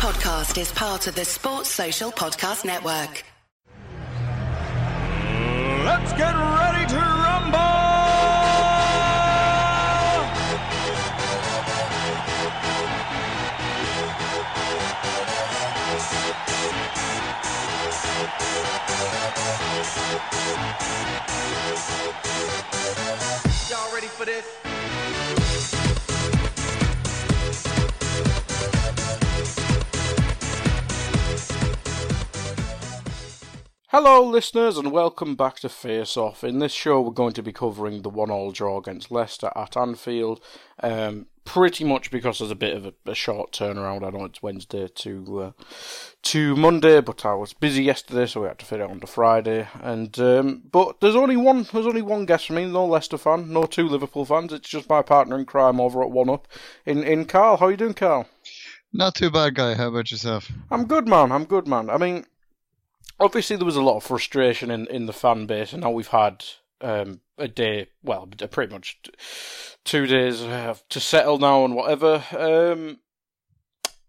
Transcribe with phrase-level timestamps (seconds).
[0.00, 3.22] podcast is part of the Sports Social Podcast Network.
[5.84, 7.60] Let's get ready to rumble!
[23.68, 24.79] Y'all ready for this?
[33.92, 36.44] Hello, listeners, and welcome back to Face Off.
[36.44, 40.40] In this show, we're going to be covering the one-all draw against Leicester at Anfield.
[40.80, 44.06] Um, pretty much because there's a bit of a, a short turnaround.
[44.06, 45.64] I know it's Wednesday to uh,
[46.22, 49.08] to Monday, but I was busy yesterday, so we had to fit it on to
[49.08, 49.66] Friday.
[49.82, 53.52] And um, but there's only one there's only one guest for me, no Leicester fan,
[53.52, 54.52] no two Liverpool fans.
[54.52, 56.46] It's just my partner in crime over at One Up
[56.86, 57.56] in in Karl.
[57.56, 58.28] How you doing, Karl?
[58.92, 59.74] Not too bad, Guy.
[59.74, 60.48] How about yourself?
[60.70, 61.32] I'm good, man.
[61.32, 61.90] I'm good, man.
[61.90, 62.24] I mean,
[63.20, 66.08] obviously there was a lot of frustration in, in the fan base, and now we've
[66.08, 66.44] had
[66.80, 68.98] um, a day, well, pretty much
[69.84, 72.24] two days uh, to settle now and whatever.
[72.36, 72.98] Um,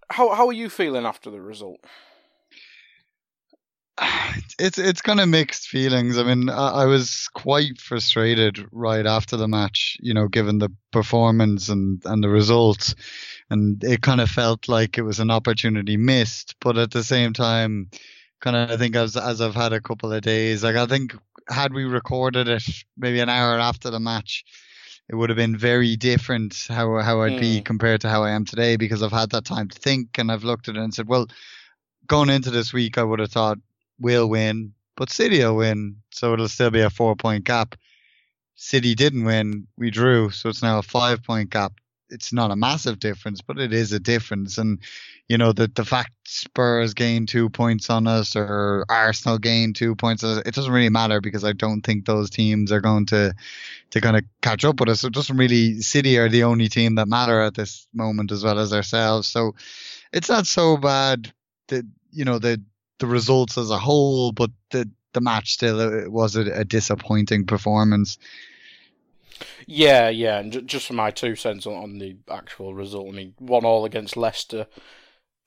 [0.09, 1.79] how how are you feeling after the result?
[4.59, 6.17] It's it's kind of mixed feelings.
[6.17, 9.97] I mean, I, I was quite frustrated right after the match.
[10.01, 12.95] You know, given the performance and and the results,
[13.49, 16.55] and it kind of felt like it was an opportunity missed.
[16.59, 17.89] But at the same time,
[18.41, 21.15] kind of I think as as I've had a couple of days, like I think
[21.49, 22.63] had we recorded it
[22.97, 24.43] maybe an hour after the match,
[25.09, 27.65] it would have been very different how how I'd be Mm.
[27.65, 30.43] compared to how I am today because I've had that time to think and I've
[30.43, 31.27] looked at it and said, well,
[32.07, 33.57] going into this week, I would have thought
[33.99, 37.75] we'll win, but City will win, so it'll still be a four point gap.
[38.55, 41.73] City didn't win, we drew, so it's now a five point gap.
[42.11, 44.57] It's not a massive difference, but it is a difference.
[44.57, 44.79] And
[45.27, 49.95] you know the the fact Spurs gained two points on us or Arsenal gained two
[49.95, 53.33] points, us, it doesn't really matter because I don't think those teams are going to
[53.91, 55.03] to kind of catch up with us.
[55.03, 55.81] It doesn't really.
[55.81, 59.27] City are the only team that matter at this moment as well as ourselves.
[59.27, 59.55] So
[60.11, 61.31] it's not so bad.
[61.67, 62.61] The you know the
[62.99, 67.45] the results as a whole, but the the match still uh, was a, a disappointing
[67.45, 68.17] performance.
[69.65, 73.11] Yeah, yeah, and ju- just for my two cents on, on the actual result, I
[73.11, 74.67] mean, one all against Leicester.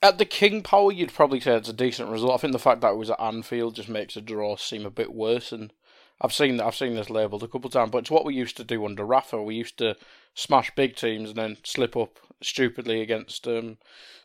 [0.02, 2.32] At the King Power, you'd probably say it's a decent result.
[2.32, 4.90] I think the fact that it was at Anfield just makes a draw seem a
[4.90, 5.50] bit worse.
[5.50, 5.72] And
[6.20, 8.34] I've seen that I've seen this labelled a couple of times, but it's what we
[8.34, 9.42] used to do under Rafa.
[9.42, 9.96] We used to
[10.34, 13.78] smash big teams and then slip up stupidly against um,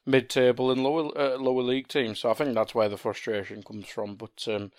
[0.05, 2.19] mid-table and lower uh, lower league teams.
[2.19, 4.15] So I think that's where the frustration comes from.
[4.15, 4.71] But um,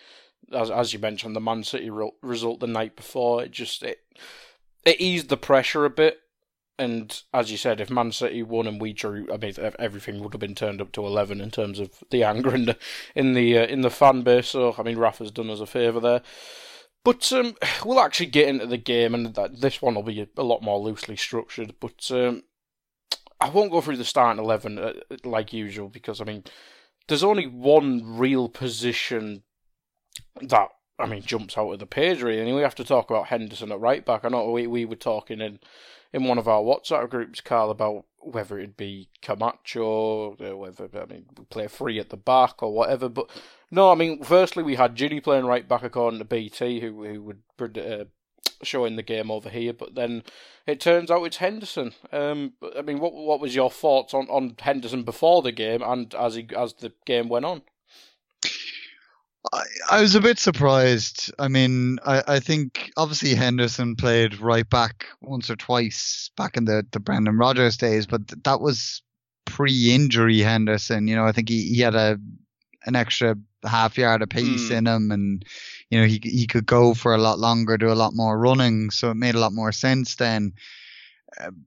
[0.53, 1.91] as as you mentioned, the Man City
[2.23, 4.01] result the night before, it just it
[4.85, 6.19] it eased the pressure a bit.
[6.79, 10.33] And as you said, if Man City won and we drew, I mean, everything would
[10.33, 12.79] have been turned up to eleven in terms of the anger in the
[13.15, 14.49] in the uh, in the fan base.
[14.49, 16.23] So I mean, Rafa's done us a favour there.
[17.05, 17.55] But um,
[17.85, 20.79] we'll actually get into the game, and that, this one will be a, lot more
[20.79, 21.75] loosely structured.
[21.81, 22.45] But um,
[23.41, 26.45] I won't go through the starting eleven uh, like usual because I mean,
[27.09, 29.43] there's only one real position
[30.41, 30.69] that
[31.01, 33.73] I mean jumps out of the page really, and we have to talk about Henderson
[33.73, 34.25] at right back.
[34.25, 35.61] I know we we were talking in
[36.13, 41.27] in one of our WhatsApp groups, Karl, about whether it'd be Camacho, whether I mean
[41.37, 43.09] we play free at the back or whatever.
[43.09, 43.31] But
[43.71, 47.23] no, I mean, firstly we had Gini playing right back according to BT, who who
[47.59, 48.05] would uh,
[48.63, 49.73] showing the game over here.
[49.73, 50.23] But then
[50.67, 51.93] it turns out it's Henderson.
[52.13, 56.15] Um, I mean, what what was your thoughts on, on Henderson before the game and
[56.15, 57.63] as he as the game went on?
[59.53, 61.33] I, I was a bit surprised.
[61.39, 66.67] I mean, I, I think obviously Henderson played right back once or twice back in
[66.67, 69.03] the, the Brendan Rodgers days, but th- that was
[69.47, 71.09] pre-injury Henderson.
[71.09, 72.19] You know, I think he, he had a
[72.87, 73.37] an extra
[73.67, 74.75] half yard of pace Hmm.
[74.75, 75.45] in him, and
[75.91, 78.91] you know he he could go for a lot longer, do a lot more running,
[78.91, 80.53] so it made a lot more sense then.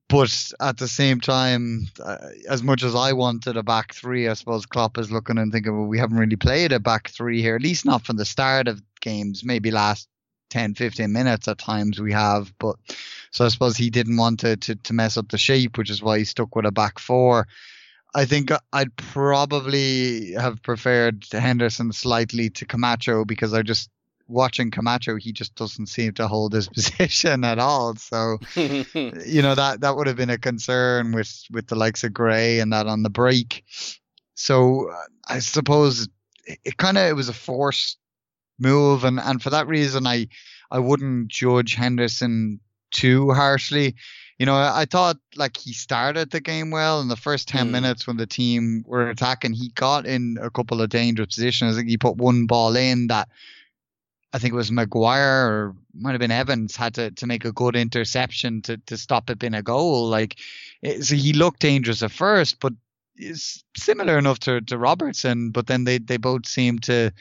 [0.09, 2.17] But at the same time, uh,
[2.49, 5.77] as much as I wanted a back three, I suppose Klopp is looking and thinking,
[5.77, 8.67] well, we haven't really played a back three here, at least not from the start
[8.67, 10.07] of games, maybe last
[10.49, 12.53] 10, 15 minutes at times we have.
[12.59, 12.75] But
[13.31, 16.03] so I suppose he didn't want to, to, to mess up the shape, which is
[16.03, 17.47] why he stuck with a back four.
[18.15, 23.89] I think I'd probably have preferred Henderson slightly to Camacho because I just
[24.27, 27.95] watching Camacho, he just doesn't seem to hold his position at all.
[27.95, 32.13] So you know that that would have been a concern with with the likes of
[32.13, 33.63] Gray and that on the break.
[34.35, 34.89] So
[35.27, 36.07] I suppose
[36.47, 37.97] it, it kind of it was a forced
[38.59, 40.27] move, and and for that reason, I
[40.71, 42.59] I wouldn't judge Henderson
[42.91, 43.95] too harshly.
[44.39, 47.67] you know, I, I thought like he started the game well in the first 10
[47.67, 47.71] Mm.
[47.71, 49.53] minutes when the team were attacking.
[49.53, 51.73] He got in a couple of dangerous positions.
[51.75, 53.29] I think he put one ball in that
[54.33, 57.51] I think it was Maguire or might have been Evans had to, to make a
[57.51, 60.07] good interception to, to stop it being a goal.
[60.07, 60.37] Like,
[60.81, 62.73] it, so he looked dangerous at first, but
[63.15, 65.51] is similar enough to, to Robertson.
[65.51, 67.11] But then they, they both seemed to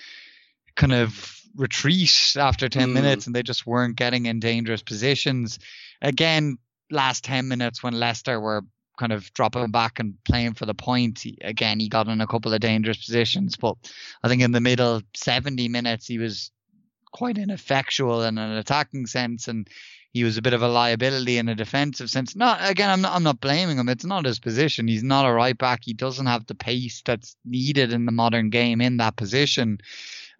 [0.75, 2.93] kind of retreat after 10 Mm.
[2.95, 5.59] minutes and they just weren't getting in dangerous positions.
[6.01, 6.57] Again,
[6.91, 8.63] last 10 minutes when Leicester were
[8.99, 12.55] kind of dropping back and playing for the point, again, he got in a couple
[12.55, 13.55] of dangerous positions.
[13.57, 13.77] But
[14.23, 16.51] I think in the middle 70 minutes, he was
[17.13, 19.69] quite ineffectual in an attacking sense and
[20.13, 22.37] he was a bit of a liability in a defensive sense.
[22.37, 23.89] Not again, I'm not I'm not blaming him.
[23.89, 24.87] It's not his position.
[24.89, 25.81] He's not a right back.
[25.85, 29.79] He doesn't have the pace that's needed in the modern game in that position.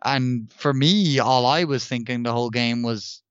[0.05, 3.23] And for me, all I was thinking the whole game was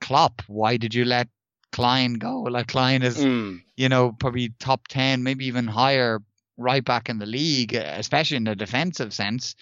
[0.00, 1.28] Klopp, why did you let
[1.72, 2.42] Clyne go?
[2.42, 3.62] Like Clyne is Mm.
[3.76, 6.20] you know, probably top 10, maybe even higher
[6.58, 9.54] right back in the league, especially in the defensive sense.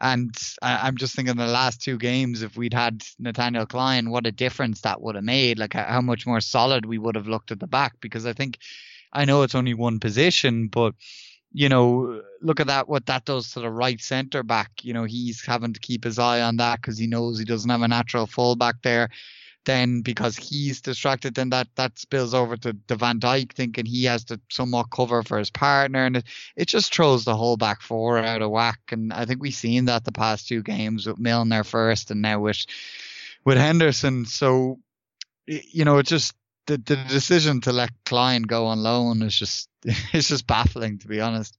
[0.00, 4.26] And I, I'm just thinking the last two games, if we'd had Nathaniel Clyne, what
[4.26, 5.58] a difference that would have made.
[5.58, 7.94] Like how how much more solid we would have looked at the back.
[8.00, 8.58] Because I think,
[9.12, 10.94] I know it's only one position, but
[11.52, 14.70] you know, look at that, what that does to the right centre back.
[14.82, 17.70] You know, he's having to keep his eye on that because he knows he doesn't
[17.70, 19.08] have a natural fullback there
[19.64, 24.04] then because he's distracted, then that that spills over to, to Van Dijk thinking he
[24.04, 26.24] has to somewhat cover for his partner, and it,
[26.56, 28.80] it just throws the whole back four out of whack.
[28.90, 32.40] And I think we've seen that the past two games with Milner first, and now
[32.40, 32.64] with
[33.44, 34.26] with Henderson.
[34.26, 34.78] So
[35.46, 36.34] you know, it's just
[36.66, 41.08] the the decision to let Clyne go on loan is just it's just baffling to
[41.08, 41.56] be honest.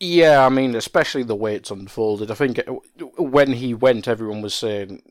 [0.00, 2.30] Yeah, I mean, especially the way it's unfolded.
[2.30, 2.74] I think uh,
[3.20, 5.02] when he went, everyone was saying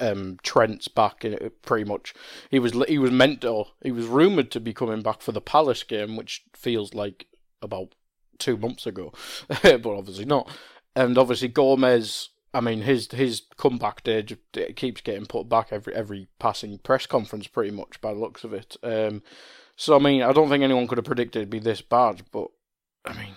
[0.00, 1.24] um, Trent's back.
[1.24, 2.14] And it, pretty much,
[2.50, 5.40] he was he was meant to, he was rumored to be coming back for the
[5.40, 7.26] Palace game, which feels like
[7.62, 7.94] about
[8.38, 9.12] two months ago,
[9.62, 10.48] but obviously not.
[10.94, 12.30] And obviously Gomez.
[12.52, 14.24] I mean, his his comeback day
[14.76, 18.54] keeps getting put back every every passing press conference, pretty much by the looks of
[18.54, 18.76] it.
[18.80, 19.22] Um,
[19.74, 22.46] so I mean, I don't think anyone could have predicted it'd be this bad, but
[23.04, 23.34] I mean,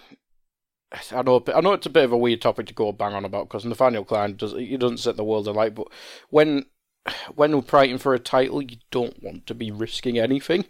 [1.12, 3.26] I know, I know it's a bit of a weird topic to go bang on
[3.26, 5.88] about because Nathaniel Clyne does he doesn't set the world alight, but
[6.30, 6.66] when
[7.36, 10.66] when we're fighting for a title, you don't want to be risking anything,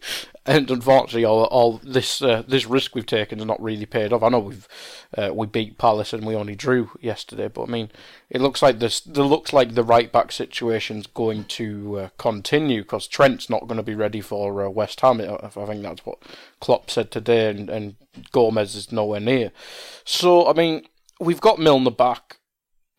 [0.46, 4.24] and unfortunately, all, all this uh, this risk we've taken has not really paid off.
[4.24, 4.68] I know we've
[5.18, 7.90] uh, we beat Palace and we only drew yesterday, but I mean,
[8.30, 9.06] it looks like this.
[9.06, 13.78] It looks like the right back situation's going to uh, continue because Trent's not going
[13.78, 15.22] to be ready for uh, West Ham.
[15.22, 16.20] I I think that's what
[16.60, 17.96] Klopp said today, and, and
[18.32, 19.52] Gomez is nowhere near.
[20.06, 20.88] So I mean,
[21.20, 22.38] we've got Milner back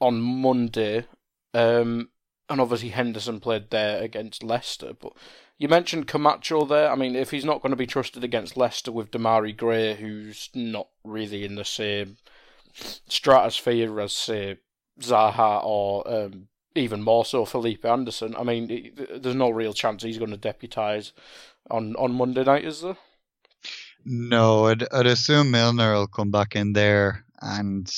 [0.00, 1.06] on Monday.
[1.54, 2.10] Um,
[2.48, 4.92] and obviously Henderson played there against Leicester.
[4.98, 5.12] But
[5.58, 6.90] you mentioned Camacho there.
[6.90, 10.48] I mean, if he's not going to be trusted against Leicester with Demarai Gray, who's
[10.54, 12.16] not really in the same
[13.08, 14.58] stratosphere as say
[15.00, 20.02] Zaha or um, even more so Felipe Anderson, I mean, it, there's no real chance
[20.02, 21.12] he's going to deputise
[21.70, 22.96] on on Monday night, is there?
[24.04, 27.92] No, I'd, I'd assume Milner will come back in there, and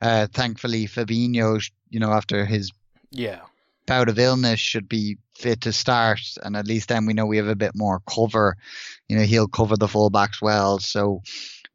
[0.00, 2.70] uh, thankfully Fabinho, you know, after his
[3.10, 3.40] Yeah.
[3.86, 7.36] Bout of illness, should be fit to start, and at least then we know we
[7.36, 8.56] have a bit more cover.
[9.08, 11.22] You know, he'll cover the fullbacks well, so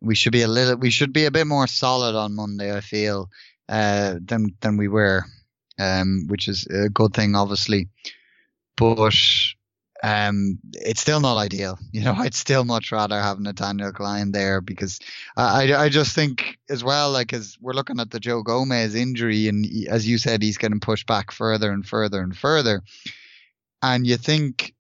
[0.01, 2.75] we should be a little, we should be a bit more solid on Monday.
[2.75, 3.29] I feel
[3.67, 5.25] uh, than than we were,
[5.78, 7.89] um, which is a good thing, obviously,
[8.75, 9.16] but
[10.03, 11.77] um, it's still not ideal.
[11.91, 14.99] You know, I'd still much rather have Nathaniel Clyne there because
[15.35, 19.47] I, I, just think as well, like as we're looking at the Joe Gomez injury,
[19.47, 22.83] and as you said, he's getting pushed back further and further and further,
[23.81, 24.75] and you think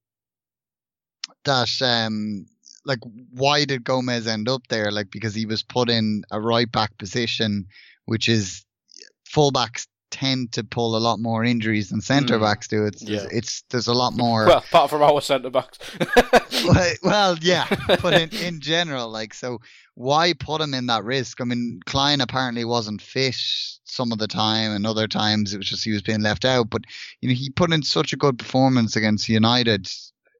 [1.45, 2.45] that um
[2.85, 2.99] like
[3.33, 4.91] why did Gomez end up there?
[4.91, 7.65] Like because he was put in a right back position,
[8.05, 8.63] which is
[9.27, 12.41] fullbacks tend to pull a lot more injuries than centre Mm.
[12.41, 12.85] backs do.
[12.85, 13.25] It's, Yeah.
[13.31, 14.45] it's there's a lot more.
[14.47, 15.77] Well, apart from our centre backs.
[16.65, 17.67] well, well, yeah,
[18.01, 19.59] but in, in general, like, so
[19.95, 21.41] why put him in that risk?
[21.41, 23.35] I mean, Clyne apparently wasn't fit
[23.83, 26.69] some of the time, and other times it was just he was being left out.
[26.69, 26.81] But
[27.21, 29.89] you know, he put in such a good performance against United.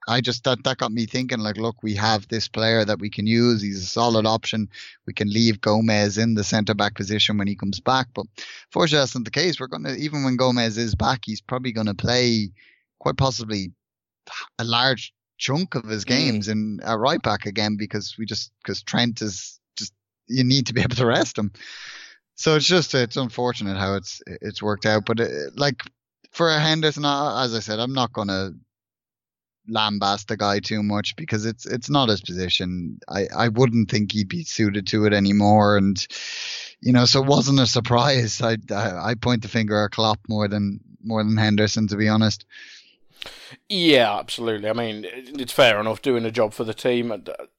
[0.10, 1.40] I just that that got me thinking.
[1.40, 3.62] Like, look, we have this player that we can use.
[3.62, 4.68] He's a solid option.
[5.06, 8.08] We can leave Gomez in the centre back position when he comes back.
[8.16, 8.26] But
[8.72, 9.60] fortunately, that's not the case.
[9.60, 12.50] We're gonna even when Gomez is back, he's probably gonna play
[13.00, 13.72] quite possibly
[14.58, 18.82] a large chunk of his games in at right back again because we just because
[18.82, 19.94] Trent is just
[20.28, 21.52] you need to be able to rest him.
[22.34, 25.06] So it's just it's unfortunate how it's it's worked out.
[25.06, 25.84] But it, like
[26.32, 28.54] for Henderson, uh, as I said, I'm not gonna
[29.70, 33.00] lambast the guy too much because it's it's not his position.
[33.08, 36.06] I, I wouldn't think he'd be suited to it anymore, and
[36.82, 38.42] you know, so it wasn't a surprise.
[38.42, 42.08] I I, I point the finger at Klopp more than more than Henderson, to be
[42.08, 42.46] honest.
[43.68, 44.70] Yeah, absolutely.
[44.70, 47.12] I mean, it's fair enough doing a job for the team.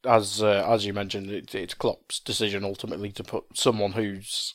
[0.04, 4.54] As uh, as you mentioned, it, it's Klopp's decision ultimately to put someone who's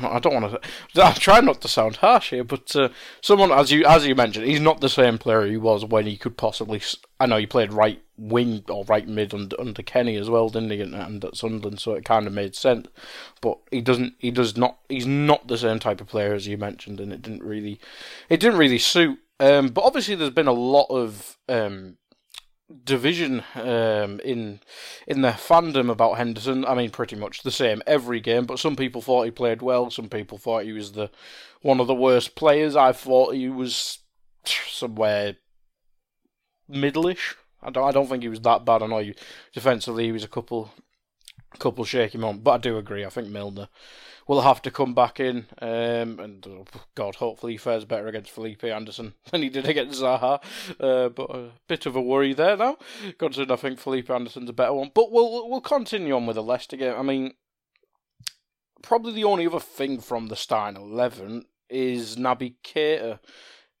[0.00, 1.04] not, I don't want to.
[1.04, 2.88] I'm trying not to sound harsh here, but uh,
[3.20, 6.16] someone as you as you mentioned, he's not the same player he was when he
[6.16, 6.80] could possibly.
[7.18, 10.70] I know he played right wing or right mid under, under Kenny as well, didn't
[10.70, 10.80] he?
[10.80, 12.88] And, and at Sunderland, so it kind of made sense.
[13.40, 14.14] But he doesn't.
[14.18, 14.78] He does not.
[14.88, 17.80] He's not the same type of player as you mentioned, and it didn't really.
[18.28, 19.18] It didn't really suit.
[19.38, 21.96] Um, but obviously, there's been a lot of um,
[22.84, 24.60] division um, in
[25.06, 26.64] in the fandom about Henderson.
[26.64, 28.46] I mean, pretty much the same every game.
[28.46, 29.90] But some people thought he played well.
[29.90, 31.10] Some people thought he was the
[31.62, 32.76] one of the worst players.
[32.76, 33.98] I thought he was
[34.44, 35.36] somewhere
[36.70, 37.34] middleish.
[37.62, 37.86] I don't.
[37.86, 38.82] I don't think he was that bad.
[38.82, 39.12] I know
[39.52, 40.72] defensively he was a couple
[41.58, 43.04] couple shaky moments, but I do agree.
[43.04, 43.68] I think Milner
[44.30, 48.30] will have to come back in, um, and oh, God, hopefully he fares better against
[48.30, 50.40] Felipe Anderson than he did against Zaha.
[50.78, 52.78] Uh, but a bit of a worry there now,
[53.18, 54.92] considering I think Felipe Anderson's a better one.
[54.94, 56.94] But we'll we'll continue on with the Leicester game.
[56.96, 57.32] I mean,
[58.82, 63.18] probably the only other thing from the starting eleven is Naby Keita.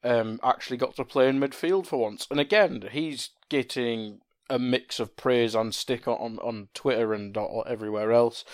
[0.02, 4.98] Um, actually got to play in midfield for once, and again he's getting a mix
[4.98, 7.38] of praise and stick on on Twitter and
[7.68, 8.44] everywhere else.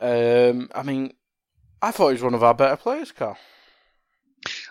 [0.00, 1.14] Um, I mean,
[1.82, 3.38] I thought he was one of our better players, Karl.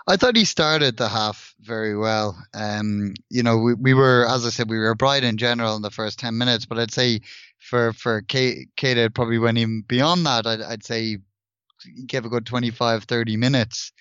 [0.07, 2.35] I thought he started the half very well.
[2.53, 5.81] Um, you know, we, we were, as I said, we were bright in general in
[5.81, 7.21] the first 10 minutes, but I'd say
[7.59, 10.47] for, for Keita, probably went even beyond that.
[10.47, 11.17] I'd, I'd say
[11.83, 13.91] he gave a good 25, 30 minutes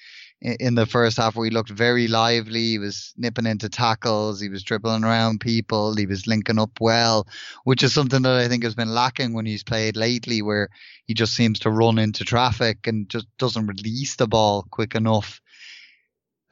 [0.40, 2.61] in the first half where he looked very lively.
[2.61, 4.40] He was nipping into tackles.
[4.40, 5.97] He was dribbling around people.
[5.97, 7.26] He was linking up well,
[7.64, 10.68] which is something that I think has been lacking when he's played lately, where
[11.07, 15.40] he just seems to run into traffic and just doesn't release the ball quick enough.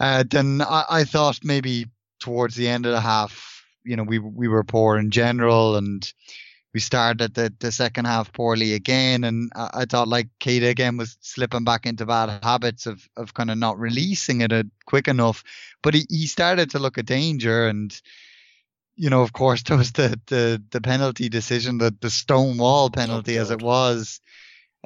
[0.00, 1.86] Uh, then I, I thought maybe
[2.20, 6.12] towards the end of the half, you know, we we were poor in general and
[6.76, 10.98] we started the, the second half poorly again, and I, I thought like Keita again
[10.98, 15.08] was slipping back into bad habits of of kind of not releasing it uh, quick
[15.08, 15.42] enough.
[15.82, 17.98] But he, he started to look a danger, and
[18.94, 22.90] you know, of course, there was the the, the penalty decision, the the stone wall
[22.90, 24.20] penalty, oh, as it was,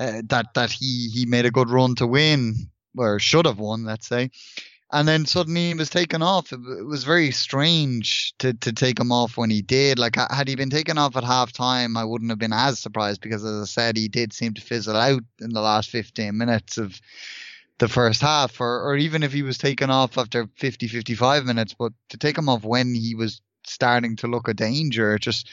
[0.00, 2.54] uh, that that he he made a good run to win,
[2.96, 4.30] or should have won, let's say
[4.92, 6.52] and then suddenly he was taken off.
[6.52, 9.98] It, was very strange to, to take him off when he did.
[9.98, 13.20] Like, had he been taken off at half time, I wouldn't have been as surprised
[13.20, 16.76] because, as I said, he did seem to fizzle out in the last 15 minutes
[16.76, 17.00] of
[17.78, 21.72] the first half, or, or even if he was taken off after 50, 55 minutes.
[21.72, 25.48] But to take him off when he was starting to look a danger, it just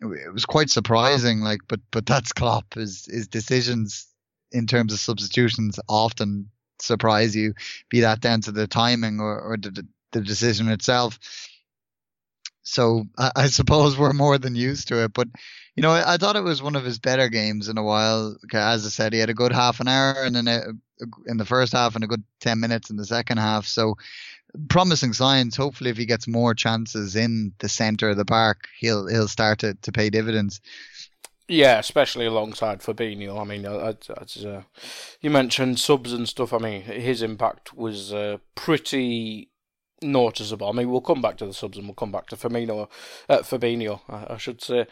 [0.00, 1.40] it was quite surprising.
[1.40, 2.74] Like, but but that's Klopp.
[2.74, 4.08] His his decisions
[4.50, 6.50] in terms of substitutions often
[6.84, 7.54] surprise you,
[7.88, 11.18] be that down to the timing or, or the, the decision itself.
[12.62, 15.12] So I, I, suppose we're more than used to it.
[15.12, 15.28] But
[15.76, 18.36] you know, I, I, thought it was one of his better games in a while.
[18.52, 20.60] As I said, he had a good half an hour and then a,
[21.26, 23.66] in the first half and a good ten minutes in the second half.
[23.66, 23.96] So
[24.68, 25.56] promising signs.
[25.56, 29.60] Hopefully, if he gets more chances in the centre of the park, he'll he'll start
[29.60, 30.60] to, to pay dividends.
[31.46, 33.38] Yeah, especially alongside Fabinho.
[33.38, 34.62] I mean, as uh,
[35.20, 36.54] you mentioned subs and stuff.
[36.54, 39.50] I mean, his impact was uh, pretty
[40.00, 40.68] noticeable.
[40.68, 42.88] I mean, we'll come back to the subs and we'll come back to Firmino,
[43.28, 44.86] uh, Fabinho, I, I, should say,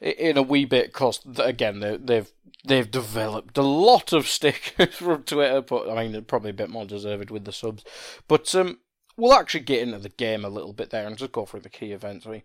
[0.00, 0.92] in a wee bit.
[0.92, 2.32] Cause again, they, they've
[2.64, 6.84] they've developed a lot of stick from Twitter, but I mean, probably a bit more
[6.84, 7.84] deserved with the subs.
[8.28, 8.78] But um,
[9.16, 11.68] we'll actually get into the game a little bit there and just go through the
[11.68, 12.26] key events.
[12.26, 12.42] I mean,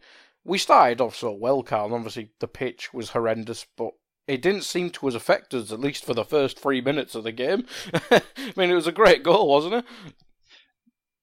[0.48, 1.94] we started off so well, Karl.
[1.94, 3.92] Obviously, the pitch was horrendous, but
[4.28, 7.26] it didn't seem to have affected us, at least for the first three minutes of
[7.26, 7.66] the game.
[8.12, 8.22] I
[8.56, 9.86] mean, it was a great goal, wasn't it?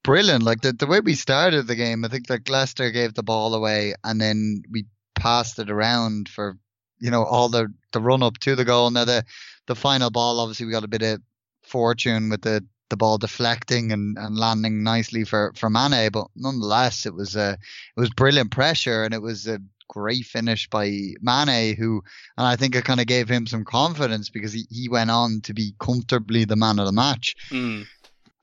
[0.03, 0.43] Brilliant.
[0.43, 3.55] Like the, the way we started the game, I think that Leicester gave the ball
[3.55, 6.57] away and then we passed it around for,
[6.99, 8.91] you know, all the, the run up to the goal.
[8.91, 9.25] Now, the,
[9.65, 11.19] the final ball, obviously, we got a bit of
[11.63, 17.05] fortune with the the ball deflecting and, and landing nicely for, for Mane, but nonetheless,
[17.05, 17.57] it was a
[17.95, 22.03] it was brilliant pressure and it was a great finish by Mane, who
[22.37, 25.41] and I think it kind of gave him some confidence because he, he went on
[25.41, 27.35] to be comfortably the man of the match.
[27.49, 27.85] Mm.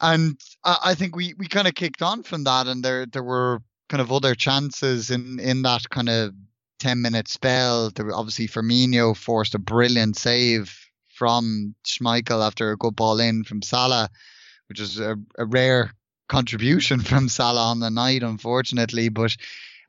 [0.00, 3.22] And I, I think we, we kind of kicked on from that, and there there
[3.22, 6.32] were kind of other chances in in that kind of
[6.80, 7.90] 10 minute spell.
[7.90, 10.81] There obviously Firmino forced a brilliant save
[11.12, 14.08] from Schmeichel after a good ball in from Salah
[14.72, 15.92] which is a, a rare
[16.30, 19.10] contribution from Salah on the night, unfortunately.
[19.10, 19.36] But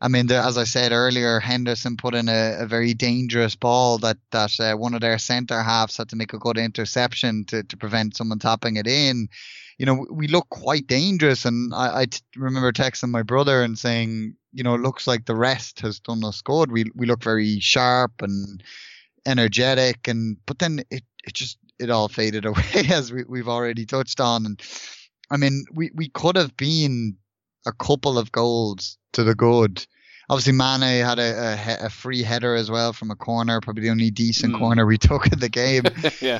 [0.01, 3.98] I mean, the, as I said earlier, Henderson put in a, a very dangerous ball
[4.00, 7.63] that that uh, one of their centre halves had to make a good interception to,
[7.63, 9.30] to prevent someone tapping it in.
[9.77, 13.80] You know, we look quite dangerous, and I, I t- remember texting my brother and
[13.80, 16.74] saying, you know, it looks like the rest has done us good.
[16.74, 18.62] We we look very sharp and
[19.25, 23.86] energetic, and but then it it just it all faded away as we, we've already
[23.86, 24.46] touched on.
[24.46, 24.62] And
[25.30, 27.18] I mean, we, we could have been
[27.65, 29.86] a couple of goals to the good.
[30.30, 33.89] Obviously, Mane had a, a, a free header as well from a corner, probably the
[33.89, 34.60] only decent mm.
[34.60, 35.84] corner we took in the game.
[36.22, 36.39] yeah,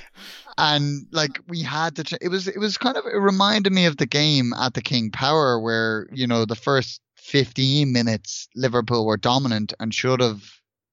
[0.58, 2.18] and like we had to.
[2.22, 5.12] It was it was kind of it reminded me of the game at the King
[5.12, 10.44] Power where you know the first 15 minutes Liverpool were dominant and should have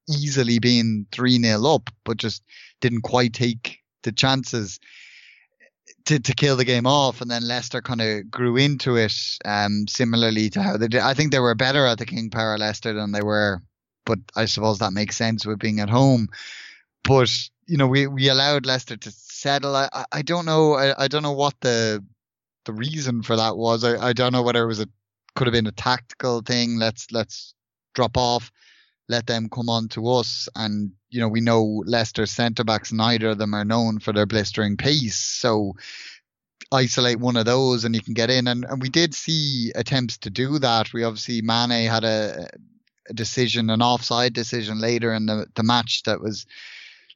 [0.08, 2.42] easily been 3 0 up, but just
[2.80, 4.80] didn't quite take the chances
[6.06, 9.14] to, to kill the game off, and then Leicester kind of grew into it.
[9.44, 12.58] Um, similarly to how they did, I think they were better at the King Power
[12.58, 13.60] Leicester than they were,
[14.06, 16.28] but I suppose that makes sense with being at home.
[17.04, 17.30] But
[17.66, 19.76] you know, we we allowed Leicester to settle.
[19.76, 20.74] I I don't know.
[20.74, 22.04] I, I don't know what the
[22.64, 23.84] the reason for that was.
[23.84, 24.88] I, I don't know whether it was a
[25.36, 26.78] could have been a tactical thing.
[26.78, 27.54] Let's let's
[27.94, 28.50] drop off
[29.10, 30.48] let them come on to us.
[30.54, 34.26] And, you know, we know Leicester centre backs, neither of them are known for their
[34.26, 35.16] blistering pace.
[35.16, 35.74] So
[36.72, 38.46] isolate one of those and you can get in.
[38.46, 40.92] And, and we did see attempts to do that.
[40.92, 42.48] We obviously, Mane had a,
[43.08, 46.46] a decision, an offside decision later in the, the match that was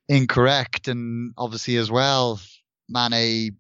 [0.09, 0.89] incorrect.
[0.89, 2.41] And obviously, as well,
[2.89, 3.57] Mane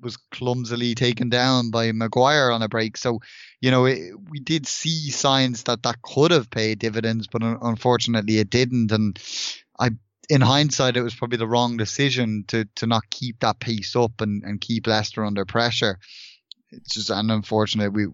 [0.00, 2.96] was clumsily taken down by Maguire on a break.
[2.96, 3.20] So,
[3.60, 8.38] you know, it, we did see signs that that could have paid dividends, but unfortunately
[8.38, 8.92] it didn't.
[8.92, 9.18] And
[9.78, 9.90] I,
[10.28, 14.20] in hindsight, it was probably the wrong decision to to not keep that pace up
[14.20, 15.98] and, and keep Leicester under pressure.
[16.70, 17.92] It's just an unfortunate.
[17.92, 18.06] We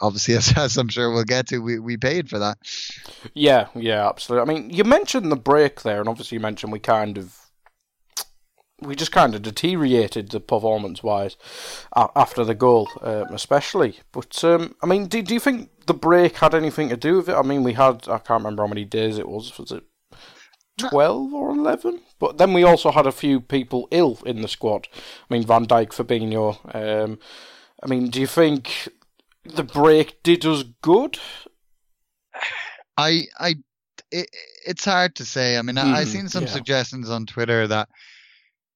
[0.00, 2.58] obviously, as, as I'm sure we'll get to, we, we paid for that.
[3.34, 4.50] Yeah, yeah, absolutely.
[4.50, 7.47] I mean, you mentioned the break there, and obviously you mentioned we kind of
[8.80, 11.36] we just kind of deteriorated the performance wise
[11.94, 13.98] after the goal, um, especially.
[14.12, 17.28] But um, I mean, do, do you think the break had anything to do with
[17.28, 17.34] it?
[17.34, 19.56] I mean, we had I can't remember how many days it was.
[19.58, 19.84] Was it
[20.78, 22.00] twelve or eleven?
[22.18, 24.88] But then we also had a few people ill in the squad.
[24.94, 26.58] I mean, Van Dijk, Fabinho.
[26.74, 27.18] Um,
[27.82, 28.88] I mean, do you think
[29.44, 31.18] the break did us good?
[32.96, 33.56] I I
[34.10, 34.30] it,
[34.66, 35.58] it's hard to say.
[35.58, 36.50] I mean, mm, I, have seen some yeah.
[36.50, 37.88] suggestions on Twitter that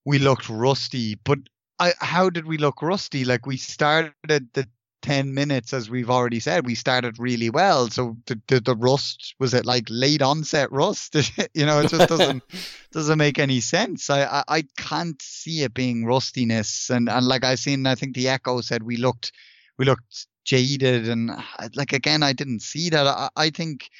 [0.04, 1.16] we looked rusty.
[1.22, 1.38] But
[1.78, 3.24] I, how did we look rusty?
[3.24, 4.66] Like we started the
[5.02, 7.90] 10 minutes, as we've already said, we started really well.
[7.90, 11.14] So the, the, the rust, was it like late onset rust?
[11.54, 12.42] you know, it just doesn't,
[12.92, 14.08] doesn't make any sense.
[14.08, 16.88] I, I, I, can't see it being rustiness.
[16.88, 19.32] And, and like I seen, I think the echo said we looked,
[19.76, 21.30] we looked jaded and
[21.74, 23.06] like, again, I didn't see that.
[23.06, 23.90] I, I think,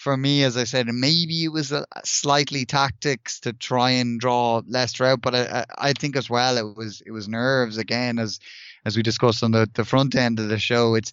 [0.00, 5.04] for me, as I said, maybe it was slightly tactics to try and draw Leicester
[5.04, 8.40] out, but I, I think as well it was it was nerves again as
[8.86, 10.94] as we discussed on the, the front end of the show.
[10.94, 11.12] It's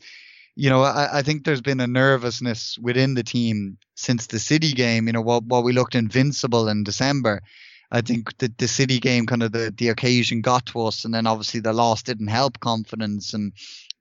[0.56, 4.72] you know I, I think there's been a nervousness within the team since the City
[4.72, 5.08] game.
[5.08, 7.42] You know while while we looked invincible in December.
[7.90, 11.14] I think the, the City game kind of the, the occasion got to us, and
[11.14, 13.34] then obviously the loss didn't help confidence.
[13.34, 13.52] And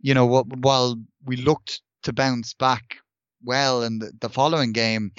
[0.01, 2.99] you know, while we looked to bounce back
[3.45, 5.13] well in the, the following game,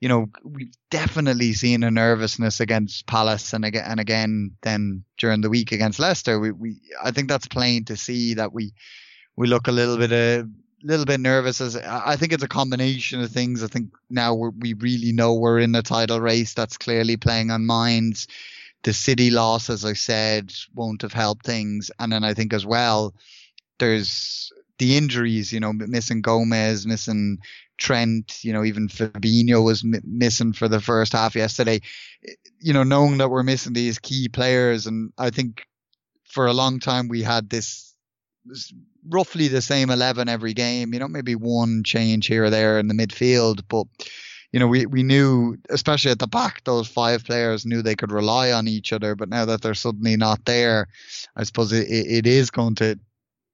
[0.00, 5.40] you know, we've definitely seen a nervousness against Palace and again and again then during
[5.40, 6.38] the week against Leicester.
[6.38, 8.72] We, we I think that's plain to see that we
[9.36, 10.48] we look a little bit a
[10.82, 13.62] little bit nervous as I think it's a combination of things.
[13.62, 16.54] I think now we really know we're in the title race.
[16.54, 18.28] That's clearly playing on minds.
[18.84, 21.90] The City loss, as I said, won't have helped things.
[21.98, 23.14] And then I think as well,
[23.78, 27.38] there's the injuries, you know, missing Gomez, missing
[27.78, 31.80] Trent, you know, even Fabinho was m- missing for the first half yesterday.
[32.60, 35.64] You know, knowing that we're missing these key players, and I think
[36.24, 37.94] for a long time we had this,
[39.08, 42.88] roughly the same 11 every game, you know, maybe one change here or there in
[42.88, 43.86] the midfield, but
[44.52, 48.10] you know, we, we knew, especially at the back, those five players knew they could
[48.10, 49.14] rely on each other.
[49.14, 50.86] But now that they're suddenly not there,
[51.36, 52.98] I suppose it, it is going to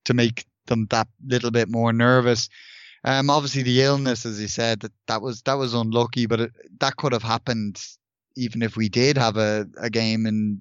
[0.04, 2.48] to make them that little bit more nervous.
[3.04, 6.52] Um, obviously the illness, as you said, that, that was that was unlucky, but it,
[6.80, 7.82] that could have happened
[8.36, 10.60] even if we did have a, a game in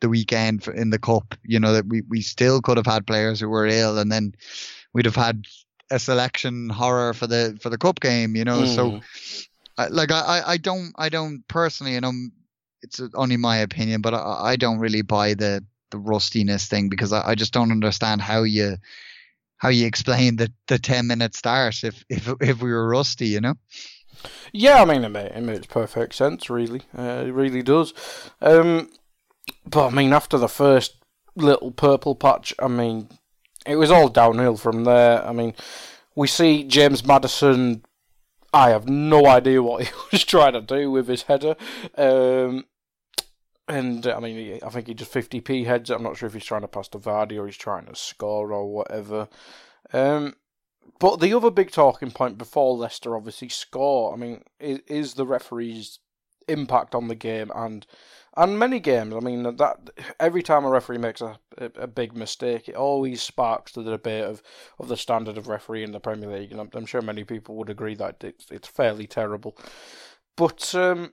[0.00, 1.34] the weekend in the cup.
[1.44, 4.34] You know that we, we still could have had players who were ill, and then
[4.94, 5.44] we'd have had
[5.90, 8.36] a selection horror for the for the cup game.
[8.36, 8.74] You know, mm.
[8.74, 9.00] so
[9.90, 12.12] like I, I don't I don't personally, you know,
[12.82, 17.12] it's only my opinion, but I, I don't really buy the the rustiness thing because
[17.12, 18.76] I, I just don't understand how you
[19.58, 23.40] how you explain the the ten minute start if if if we were rusty, you
[23.40, 23.54] know.
[24.52, 26.82] Yeah, I mean, it, it makes perfect sense, really.
[26.96, 27.94] Uh, it really does.
[28.40, 28.90] Um,
[29.66, 30.96] but I mean, after the first
[31.36, 33.08] little purple patch, I mean,
[33.66, 35.24] it was all downhill from there.
[35.24, 35.54] I mean,
[36.14, 37.84] we see James Maddison.
[38.52, 41.56] I have no idea what he was trying to do with his header.
[41.96, 42.64] Um,
[43.70, 45.90] and I mean, I think he just 50p heads.
[45.90, 48.52] I'm not sure if he's trying to pass to Vardy or he's trying to score
[48.52, 49.28] or whatever.
[49.92, 50.34] Um,
[50.98, 55.26] but the other big talking point before Leicester obviously score, I mean, is, is the
[55.26, 55.98] referee's
[56.48, 57.86] impact on the game and
[58.36, 59.14] and many games.
[59.14, 63.22] I mean that every time a referee makes a, a, a, big mistake, it always
[63.22, 64.42] sparks the debate of,
[64.78, 67.56] of the standard of referee in the Premier League, and I'm, I'm sure many people
[67.56, 69.56] would agree that it's, it's fairly terrible.
[70.36, 71.12] But um,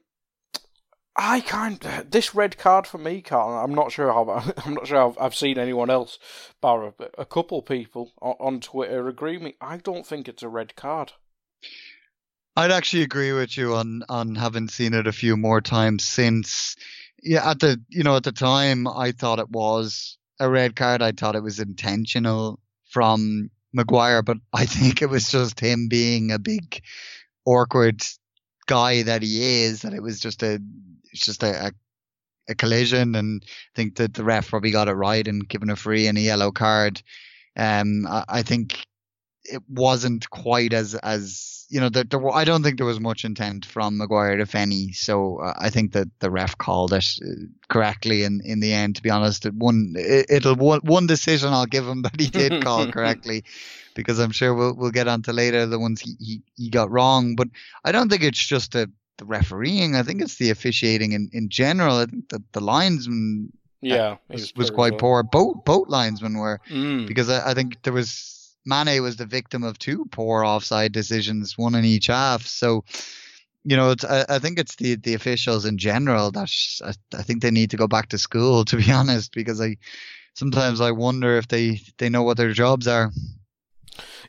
[1.18, 1.80] I kind
[2.12, 3.58] this red card for me, Karl.
[3.58, 6.20] I'm not sure how I'm not sure I've, seen anyone else,
[6.62, 9.56] bar a, a couple people on, on Twitter agree me.
[9.60, 11.14] I don't think it's a red card.
[12.56, 16.76] I'd actually agree with you on on having seen it a few more times since.
[17.24, 21.02] Yeah, at the you know at the time I thought it was a red card.
[21.02, 26.32] I thought it was intentional from Maguire, but I think it was just him being
[26.32, 26.82] a big
[27.46, 28.04] awkward
[28.68, 29.82] guy that he is.
[29.82, 30.60] That it was just a
[31.12, 31.72] it's just a, a,
[32.50, 35.76] a collision, and I think that the ref probably got it right and given a
[35.76, 37.02] free and a yellow card.
[37.56, 38.86] Um, I, I think
[39.44, 43.26] it wasn't quite as as you know, there, there, I don't think there was much
[43.26, 44.94] intent from Maguire, if any.
[44.94, 47.28] So uh, I think that the ref called it uh,
[47.68, 48.96] correctly in, in the end.
[48.96, 52.28] To be honest, it one it, will one, one decision I'll give him that he
[52.28, 53.44] did call correctly,
[53.96, 57.36] because I'm sure we'll we'll get onto later the ones he, he, he got wrong.
[57.36, 57.50] But
[57.84, 59.96] I don't think it's just the the refereeing.
[59.96, 61.98] I think it's the officiating in, in general.
[61.98, 63.52] I think the, the linesman
[63.82, 65.00] yeah was, was quite well.
[65.00, 65.24] poor.
[65.24, 67.08] Both both linesmen were mm.
[67.08, 71.58] because I, I think there was Mane was the victim of two poor offside decisions,
[71.58, 72.46] one in each half.
[72.46, 72.84] So,
[73.64, 76.52] you know, I, I, think it's the, the officials in general that
[76.84, 79.78] I, I, think they need to go back to school, to be honest, because I
[80.34, 83.12] sometimes I wonder if they, they know what their jobs are.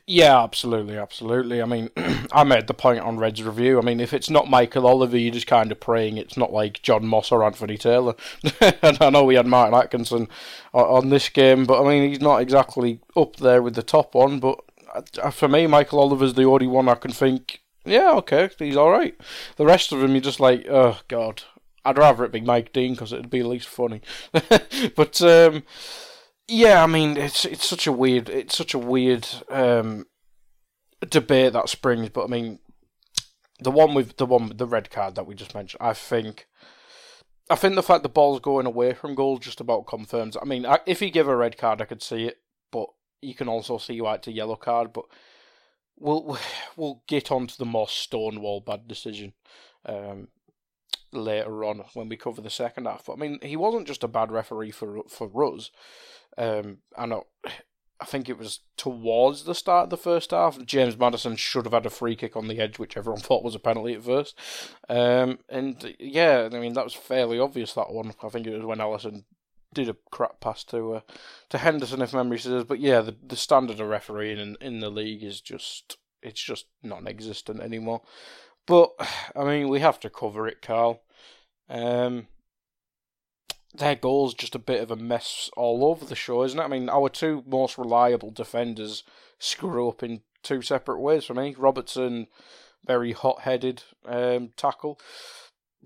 [0.07, 1.61] Yeah, absolutely, absolutely.
[1.61, 1.89] I mean,
[2.31, 3.77] I made the point on Red's review.
[3.77, 6.81] I mean, if it's not Michael Oliver, you're just kind of praying it's not like
[6.81, 8.15] John Moss or Anthony Taylor.
[8.61, 10.27] and I know we had Martin Atkinson
[10.73, 14.39] on this game, but I mean, he's not exactly up there with the top one.
[14.39, 14.59] But
[15.21, 18.91] uh, for me, Michael Oliver's the only one I can think, yeah, okay, he's all
[18.91, 19.15] right.
[19.57, 21.43] The rest of them, you're just like, oh, God.
[21.85, 24.01] I'd rather it be Mike Dean because it'd be at least funny.
[24.95, 25.63] but, um,
[26.49, 30.05] yeah, I mean, it's it's such a weird it's such a weird um,
[31.07, 32.09] debate that springs.
[32.09, 32.59] But I mean,
[33.59, 36.47] the one with the one with the red card that we just mentioned, I think.
[37.51, 40.37] I think the fact the ball's going away from goal just about confirms.
[40.39, 42.37] I mean, if he give a red card, I could see it,
[42.71, 42.89] but
[43.23, 44.93] you can also see why it's a yellow card.
[44.93, 45.05] But
[45.97, 46.37] we'll
[46.75, 49.33] we'll get on to the more stonewall bad decision
[49.85, 50.27] um,
[51.11, 53.05] later on when we cover the second half.
[53.05, 55.71] But I mean, he wasn't just a bad referee for for us.
[56.37, 57.25] Um, I know.
[58.01, 60.63] I think it was towards the start of the first half.
[60.65, 63.55] James Maddison should have had a free kick on the edge, which everyone thought was
[63.55, 64.39] a penalty at first.
[64.87, 68.13] Um, and yeah, I mean that was fairly obvious that one.
[68.23, 69.25] I think it was when Alisson
[69.73, 71.01] did a crap pass to uh,
[71.49, 72.65] to Henderson, if memory serves.
[72.65, 76.65] But yeah, the the standard of refereeing in, in the league is just it's just
[76.83, 78.01] non-existent anymore.
[78.69, 78.91] But
[79.35, 81.01] I mean, we have to cover it, Karl.
[81.67, 82.27] Um,
[83.73, 86.63] their goal's just a bit of a mess all over the show, isn't it?
[86.63, 89.03] I mean, our two most reliable defenders
[89.39, 91.55] screw up in two separate ways for me.
[91.57, 92.27] Robertson,
[92.85, 94.99] very hot-headed um, tackle,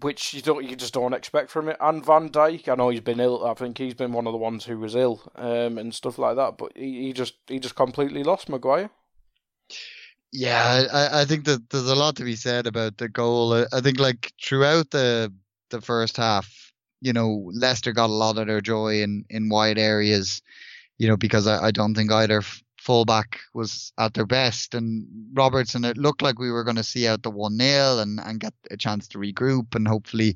[0.02, 1.78] which you don't, you just don't expect from it.
[1.80, 3.46] And Van Dijk, I know he's been ill.
[3.46, 6.36] I think he's been one of the ones who was ill um, and stuff like
[6.36, 6.58] that.
[6.58, 8.90] But he, he just he just completely lost Maguire.
[10.34, 13.54] Yeah, I, I think that there's a lot to be said about the goal.
[13.72, 15.32] I think like throughout the
[15.70, 19.78] the first half, you know, Leicester got a lot of their joy in, in wide
[19.78, 20.42] areas,
[21.00, 22.42] you know, because I, I don't think either
[22.84, 24.76] fullback was at their best.
[24.76, 28.20] And Robertson, it looked like we were going to see out the 1 0 and,
[28.20, 30.36] and get a chance to regroup and hopefully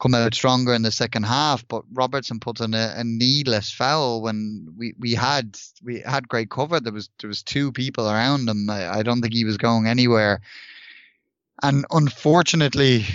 [0.00, 1.66] come out stronger in the second half.
[1.68, 6.50] But Robertson put in a, a needless foul when we, we had we had great
[6.50, 6.80] cover.
[6.80, 8.68] There was there was two people around him.
[8.68, 10.40] I, I don't think he was going anywhere.
[11.62, 13.06] And unfortunately,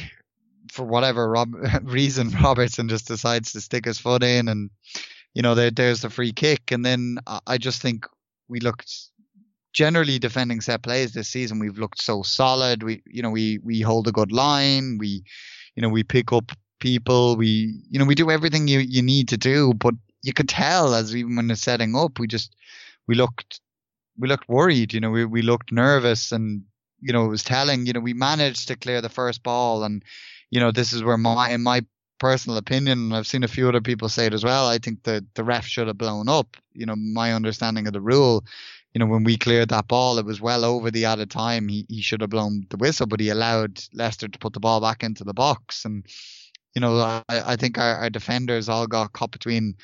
[0.71, 4.69] for whatever Rob, reason, Robertson just decides to stick his foot in, and
[5.33, 8.05] you know there, there's the free kick, and then I just think
[8.49, 8.91] we looked
[9.73, 11.59] generally defending set plays this season.
[11.59, 12.83] We've looked so solid.
[12.83, 14.97] We you know we we hold a good line.
[14.99, 15.23] We
[15.75, 17.35] you know we pick up people.
[17.37, 20.95] We you know we do everything you you need to do, but you could tell
[20.95, 22.55] as even when they're setting up, we just
[23.07, 23.61] we looked
[24.17, 24.93] we looked worried.
[24.93, 26.63] You know, we we looked nervous, and
[26.99, 27.85] you know, it was telling.
[27.85, 30.03] You know, we managed to clear the first ball, and
[30.51, 31.85] you know, this is where my in my
[32.19, 34.67] personal opinion, and I've seen a few other people say it as well.
[34.67, 36.57] I think the the ref should have blown up.
[36.73, 38.45] You know, my understanding of the rule.
[38.93, 41.67] You know, when we cleared that ball, it was well over the added time.
[41.67, 44.81] He he should have blown the whistle, but he allowed Leicester to put the ball
[44.81, 45.85] back into the box.
[45.85, 46.05] And
[46.75, 49.75] you know, I, I think our, our defenders all got caught between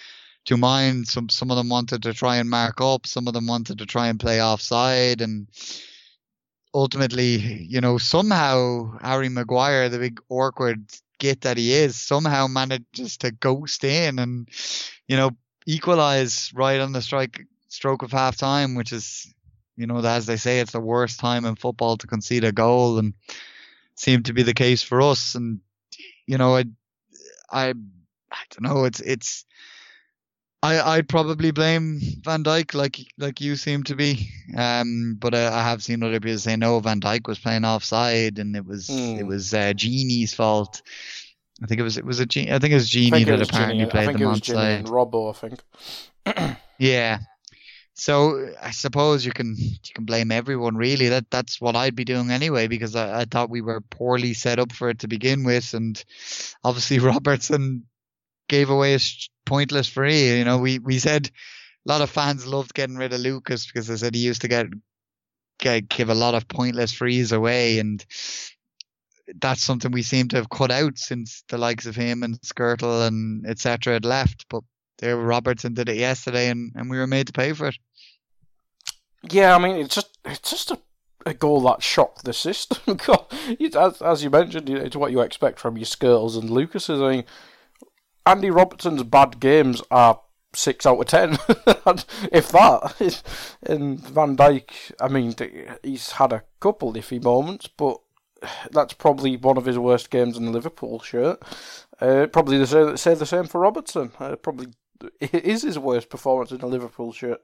[0.46, 1.12] two minds.
[1.12, 3.86] Some some of them wanted to try and mark up, some of them wanted to
[3.86, 5.48] try and play offside, and
[6.74, 10.86] ultimately, you know, somehow Harry Maguire, the big awkward
[11.18, 14.50] git that he is, somehow manages to ghost in and,
[15.08, 15.32] you know,
[15.66, 19.34] equalize right on the strike stroke of half time, which is,
[19.76, 22.98] you know, as they say, it's the worst time in football to concede a goal,
[22.98, 23.14] and
[23.96, 25.36] seemed to be the case for us.
[25.36, 25.60] And
[26.28, 26.66] you know, I,
[27.52, 27.70] I,
[28.32, 28.86] I don't know.
[28.86, 29.46] It's it's
[30.66, 34.30] I I'd probably blame Van Dijk like like you seem to be.
[34.58, 38.40] Um, but I, I have seen other people say no, Van Dijk was playing offside
[38.40, 39.20] and it was Mm.
[39.20, 40.82] it was uh, Gini's fault.
[41.64, 43.50] I think it was it was a Gini, I think it was Gini that was
[43.50, 44.80] apparently I played think them it was onside.
[44.80, 46.58] and Robbo, I think.
[46.80, 47.20] Yeah.
[47.94, 51.08] So I suppose you can you can blame everyone really.
[51.10, 54.60] That that's what I'd be doing anyway because I, I thought we were poorly set
[54.60, 56.04] up for it to begin with, and
[56.66, 57.86] obviously Robertson
[58.48, 59.00] gave away a
[59.46, 60.38] pointless free.
[60.38, 61.30] You know, we we said
[61.86, 64.48] a lot of fans loved getting rid of Lucas because they said he used to
[64.48, 64.68] get,
[65.60, 68.06] get give a lot of pointless frees away, and
[69.42, 73.08] that's something we seem to have cut out since the likes of him and Skrtel
[73.08, 73.94] and etc.
[73.94, 74.46] had left.
[74.50, 74.64] But
[75.00, 77.76] there, Robertson did it yesterday, and, and we were made to pay for it.
[79.30, 80.80] Yeah, I mean, it's just it's just a,
[81.26, 82.96] a goal that shocked the system.
[83.06, 83.26] God,
[83.60, 87.02] you- as, as you mentioned, it's what you expect from your Skrtels and Lucases.
[87.02, 87.24] I mean,
[88.26, 90.20] Andy Robertson's bad games are
[90.54, 91.34] six out of ten,
[92.32, 93.22] if that.
[93.64, 95.34] And Van Dijk, I mean,
[95.84, 97.98] he's had a couple iffy moments, but
[98.72, 101.42] that's probably one of his worst games in the Liverpool shirt.
[102.00, 104.12] Uh, probably the say, say the same for Robertson.
[104.20, 104.68] Uh, probably
[105.20, 107.42] it is his worst performance in a Liverpool shirt.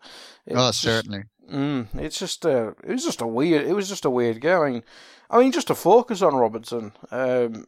[0.51, 1.23] Oh, It's just- certainly.
[1.51, 4.59] Mm, it's just a, it was just a weird, it was just a weird game.
[4.61, 4.83] I mean,
[5.29, 7.65] I mean, just to focus on Robertson, um,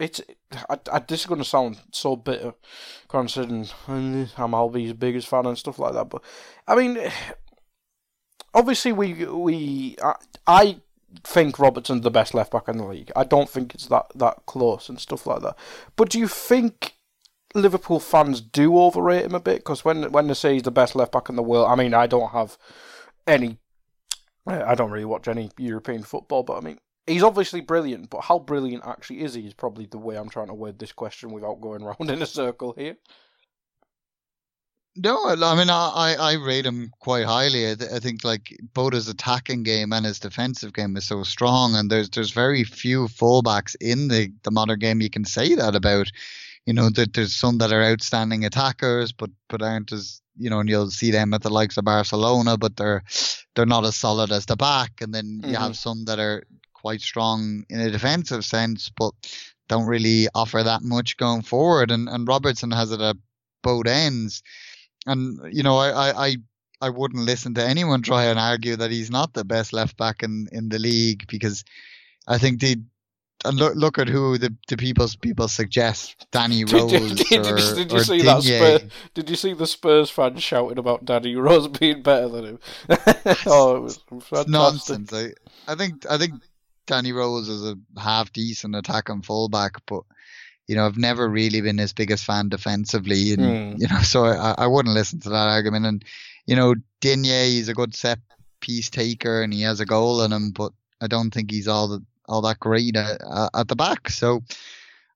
[0.00, 0.20] it's,
[0.68, 2.54] I, I, this is going to sound so bitter,
[3.08, 3.68] considering
[4.36, 6.08] I'm Albi's biggest fan and stuff like that.
[6.08, 6.22] But
[6.66, 6.98] I mean,
[8.54, 10.14] obviously we we I,
[10.46, 10.76] I
[11.24, 13.12] think Robertson's the best left back in the league.
[13.16, 15.56] I don't think it's that that close and stuff like that.
[15.96, 16.94] But do you think
[17.54, 19.58] Liverpool fans do overrate him a bit?
[19.58, 21.94] Because when when they say he's the best left back in the world, I mean
[21.94, 22.56] I don't have
[23.26, 23.58] any.
[24.46, 28.10] I don't really watch any European football, but I mean he's obviously brilliant.
[28.10, 29.46] But how brilliant actually is he?
[29.46, 32.26] Is probably the way I'm trying to word this question without going round in a
[32.26, 32.96] circle here.
[34.96, 37.70] No, I mean I, I rate him quite highly.
[37.70, 41.22] I, th- I think like both his attacking game and his defensive game is so
[41.22, 45.54] strong, and there's there's very few fullbacks in the the modern game you can say
[45.54, 46.10] that about.
[46.66, 50.58] You know that there's some that are outstanding attackers, but but aren't as you know,
[50.60, 53.02] and you'll see them at the likes of Barcelona, but they're
[53.54, 54.92] they're not as solid as the back.
[55.00, 55.54] And then you mm-hmm.
[55.54, 56.44] have some that are
[56.80, 59.12] quite strong in a defensive sense, but
[59.68, 61.90] don't really offer that much going forward.
[61.90, 63.16] And and Robertson has it at
[63.62, 64.42] both ends.
[65.06, 66.36] And you know, I, I,
[66.80, 70.22] I, wouldn't listen to anyone try and argue that he's not the best left back
[70.22, 71.64] in, in the league because
[72.28, 72.76] I think the
[73.44, 77.16] and look look at who the, the people people suggest Danny Did Rose you, did,
[77.16, 78.82] did, or, you- did you see that Spurs?
[79.14, 82.58] Did you see the Spurs fans shouting about Danny Rose being better than him?
[83.46, 84.48] oh, it was fantastic.
[84.48, 85.12] nonsense.
[85.12, 85.32] I,
[85.66, 86.34] I think I think
[86.90, 90.02] Danny Rose is a half decent attacking fullback, but
[90.66, 93.80] you know I've never really been his biggest fan defensively, and Hmm.
[93.80, 95.86] you know so I, I wouldn't listen to that argument.
[95.86, 96.04] And
[96.46, 98.18] you know Digne, he's a good set
[98.60, 101.86] piece taker, and he has a goal in him, but I don't think he's all
[101.86, 103.20] the, all that great at,
[103.54, 104.10] at the back.
[104.10, 104.42] So.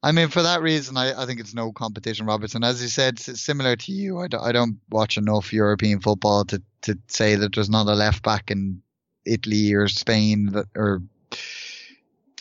[0.02, 2.62] I mean, for that reason, I, I think it's no competition, Robertson.
[2.62, 7.36] As you said, similar to you, I don't watch enough European football to, to say
[7.36, 8.82] that there's not a left back in
[9.24, 11.00] Italy or Spain that, or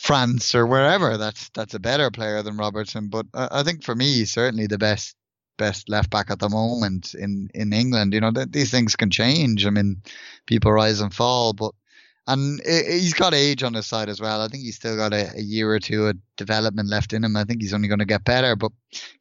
[0.04, 3.08] France or wherever that's that's a better player than Robertson.
[3.08, 5.16] But I, I think for me, certainly the best
[5.56, 8.12] best left back at the moment in in England.
[8.12, 9.64] You know, th- these things can change.
[9.64, 10.02] I mean,
[10.46, 11.72] people rise and fall, but
[12.26, 14.42] and he's got age on his side as well.
[14.42, 17.34] I think he's still got a, a year or two of development left in him.
[17.34, 18.72] I think he's only going to get better, but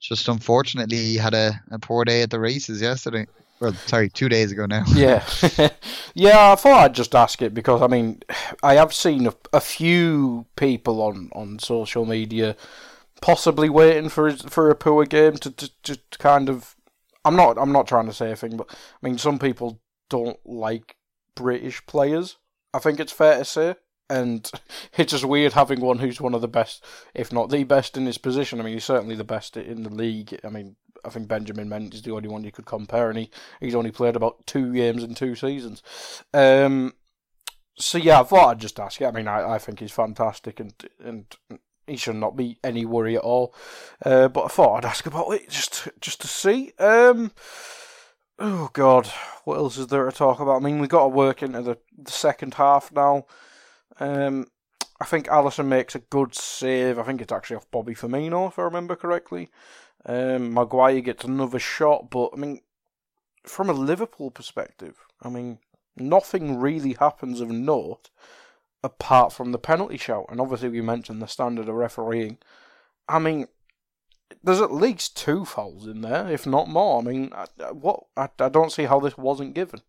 [0.02, 3.26] just unfortunately, he had a, a poor day at the races yesterday.
[3.60, 4.84] Well, sorry, two days ago now.
[4.94, 5.24] Yeah,
[6.14, 6.52] yeah.
[6.52, 8.22] I thought I'd just ask it because I mean,
[8.62, 12.56] I have seen a, a few people on, on social media
[13.24, 16.76] possibly waiting for for a poor game to, to to kind of
[17.24, 20.40] I'm not I'm not trying to say a thing, but I mean some people don't
[20.46, 20.98] like
[21.34, 22.36] British players.
[22.74, 23.76] I think it's fair to say,
[24.10, 24.50] and
[24.98, 28.06] it's just weird having one who's one of the best, if not the best in
[28.06, 28.60] his position.
[28.60, 30.38] I mean, he's certainly the best in the league.
[30.44, 33.30] I mean, I think Benjamin Mendy is the only one you could compare, and he,
[33.60, 35.84] he's only played about two games in two seasons.
[36.34, 36.94] Um,
[37.78, 39.08] so yeah, I thought I'd just ask you.
[39.08, 41.26] I mean, I, I think he's fantastic, and and
[41.88, 43.54] he should not be any worry at all.
[44.06, 46.72] Uh, but I thought I'd ask about it just just to see.
[46.80, 47.32] Um,
[48.40, 49.08] oh God,
[49.44, 50.58] what else is there to talk about?
[50.58, 53.26] I mean, we got to work into the, the second half now.
[54.00, 54.48] Um,
[55.02, 56.98] I think Alisson makes a good save.
[56.98, 59.50] I think it's actually off Bobby Firmino, if I remember correctly.
[60.06, 62.62] Um, Maguire gets another shot, but I mean,
[63.46, 65.60] from a Liverpool perspective, I mean,
[65.96, 68.10] nothing really happens of note
[68.84, 70.26] apart from the penalty shout.
[70.30, 72.38] And obviously, we mentioned the standard of refereeing.
[73.08, 73.48] I mean,
[74.44, 77.00] there's at least two fouls in there, if not more.
[77.00, 77.32] I mean,
[77.72, 79.82] what I, I don't see how this wasn't given.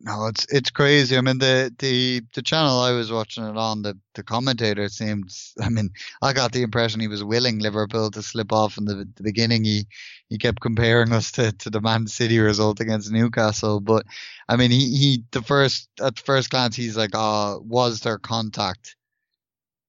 [0.00, 1.16] No, it's it's crazy.
[1.16, 5.34] I mean, the the the channel I was watching it on, the the commentator seemed.
[5.60, 9.08] I mean, I got the impression he was willing Liverpool to slip off in the,
[9.16, 9.64] the beginning.
[9.64, 9.86] He
[10.28, 14.04] he kept comparing us to, to the Man City result against Newcastle, but
[14.48, 18.96] I mean, he he the first at first glance he's like, "Oh, was there contact?"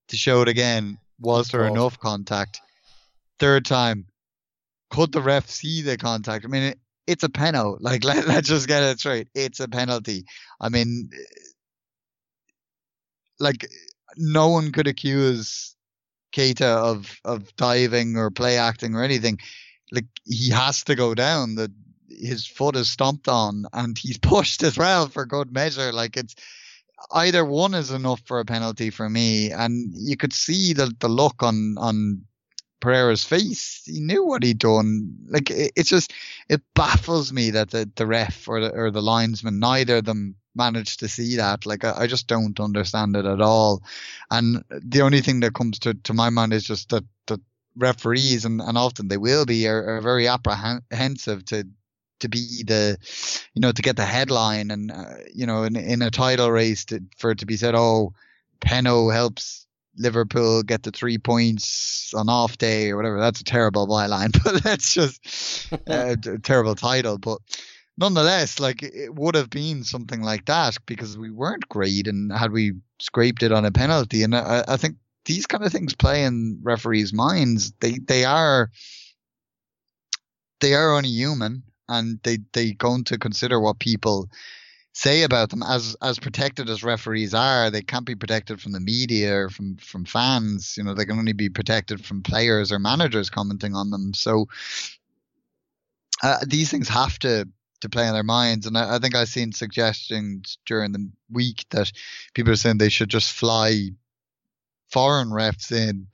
[0.08, 2.62] To show it again, was there enough contact?
[3.40, 4.06] Third time,
[4.90, 6.46] could the ref see the contact?
[6.46, 7.80] I mean, it, it's a penalty.
[7.82, 9.30] Like let, let's just get it straight.
[9.34, 10.26] It's a penalty.
[10.62, 11.10] I mean,
[13.40, 13.68] like
[14.18, 15.76] no one could accuse
[16.34, 19.40] Keita of of diving or play acting or anything.
[19.92, 21.56] Like he has to go down.
[21.56, 21.72] The
[22.10, 25.92] his foot is stomped on and he's pushed as well for good measure.
[25.92, 26.36] Like it's
[27.14, 29.52] either one is enough for a penalty for me.
[29.52, 32.26] And you could see the the look on on
[32.80, 33.82] Pereira's face.
[33.86, 35.16] He knew what he'd done.
[35.28, 36.14] Like it, it's just
[36.50, 40.36] it baffles me that the, the ref or the or the linesman, neither of them
[40.56, 41.66] managed to see that.
[41.66, 43.82] Like I, I just don't understand it at all.
[44.32, 47.40] And the only thing that comes to, to my mind is just that the
[47.76, 51.68] referees and, and often they will be are, are very apprehensive to
[52.20, 52.98] to be the,
[53.54, 56.86] you know, to get the headline and, uh, you know, in, in a title race
[56.86, 58.14] to, for it to be said, oh,
[58.60, 59.67] Peno helps
[59.98, 63.20] Liverpool get the three points on off day or whatever.
[63.20, 67.18] That's a terrible byline, but that's just uh, a, a terrible title.
[67.18, 67.40] But
[67.98, 72.52] nonetheless, like it would have been something like that because we weren't great, and had
[72.52, 76.24] we scraped it on a penalty, and I, I think these kind of things play
[76.24, 77.74] in referees' minds.
[77.80, 78.72] They they are
[80.60, 84.30] they are only human, and they they going to consider what people
[84.98, 88.80] say about them as as protected as referees are they can't be protected from the
[88.80, 92.80] media or from from fans you know they can only be protected from players or
[92.80, 94.16] managers commenting on them.
[94.16, 94.48] So
[96.24, 97.48] uh, these things have to
[97.82, 98.66] to play in their minds.
[98.66, 101.92] And I, I think i've seen suggestions during the week that
[102.34, 103.90] people are saying they should just fly
[104.90, 106.08] foreign refs in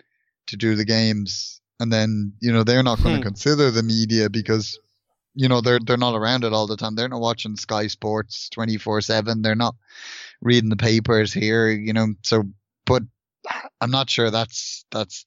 [0.47, 1.61] to do the games.
[1.79, 3.29] And then you know they're not going to hmm.
[3.31, 4.77] consider the media because
[5.35, 6.95] you know they're they're not around it all the time.
[6.95, 9.41] They're not watching Sky Sports twenty four seven.
[9.41, 9.75] They're not
[10.41, 11.69] reading the papers here.
[11.69, 12.43] You know, so
[12.85, 13.03] but
[13.81, 15.25] I'm not sure that's that's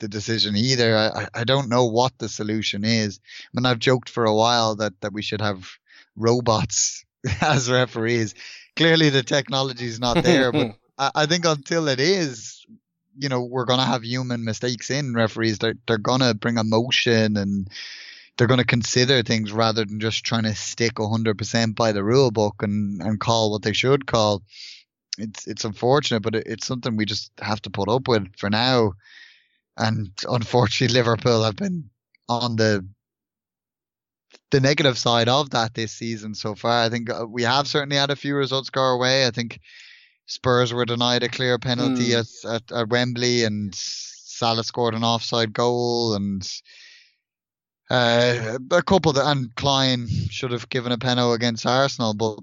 [0.00, 0.96] the decision either.
[0.96, 3.20] I I don't know what the solution is.
[3.22, 5.68] I mean, I've joked for a while that that we should have
[6.16, 7.04] robots
[7.40, 8.34] as referees.
[8.76, 12.64] Clearly, the technology is not there, but I, I think until it is,
[13.16, 15.58] you know, we're gonna have human mistakes in referees.
[15.58, 17.68] They're they're gonna bring emotion and
[18.36, 22.30] they're going to consider things rather than just trying to stick 100% by the rule
[22.30, 24.42] book and, and call what they should call.
[25.16, 28.50] It's it's unfortunate, but it, it's something we just have to put up with for
[28.50, 28.94] now.
[29.76, 31.90] And unfortunately, Liverpool have been
[32.28, 32.84] on the
[34.50, 36.84] the negative side of that this season so far.
[36.84, 39.26] I think uh, we have certainly had a few results go our way.
[39.26, 39.60] I think
[40.26, 42.44] Spurs were denied a clear penalty mm.
[42.44, 46.48] at, at, at Wembley, and Salah scored an offside goal, and
[47.90, 52.38] uh, a couple that and Clyne should have given a penalty against Arsenal, but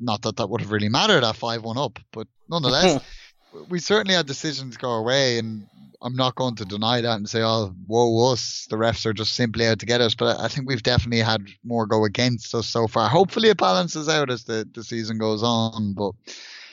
[0.00, 1.98] not that that would have really mattered at five one up.
[2.12, 3.02] But nonetheless,
[3.68, 5.66] we certainly had decisions go away, and
[6.02, 9.32] I'm not going to deny that and say, "Oh, whoa, us, the refs are just
[9.32, 12.66] simply out to get us." But I think we've definitely had more go against us
[12.68, 13.08] so far.
[13.08, 16.12] Hopefully, it balances out as the the season goes on, but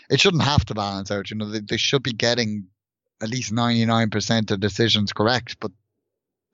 [0.09, 1.31] it shouldn't have to balance out.
[1.31, 2.67] You know, they, they should be getting
[3.21, 5.71] at least 99% of decisions correct, but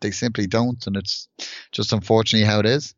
[0.02, 1.28] they simply don't, and it's
[1.72, 2.96] just unfortunately how it is.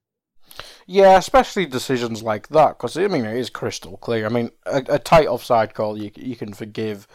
[0.85, 4.25] Yeah, especially decisions like that, because I mean it is crystal clear.
[4.25, 7.07] I mean, a, a tight offside call you you can forgive,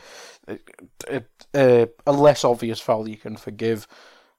[0.49, 1.23] a,
[1.55, 3.87] a, a, less obvious foul you can forgive.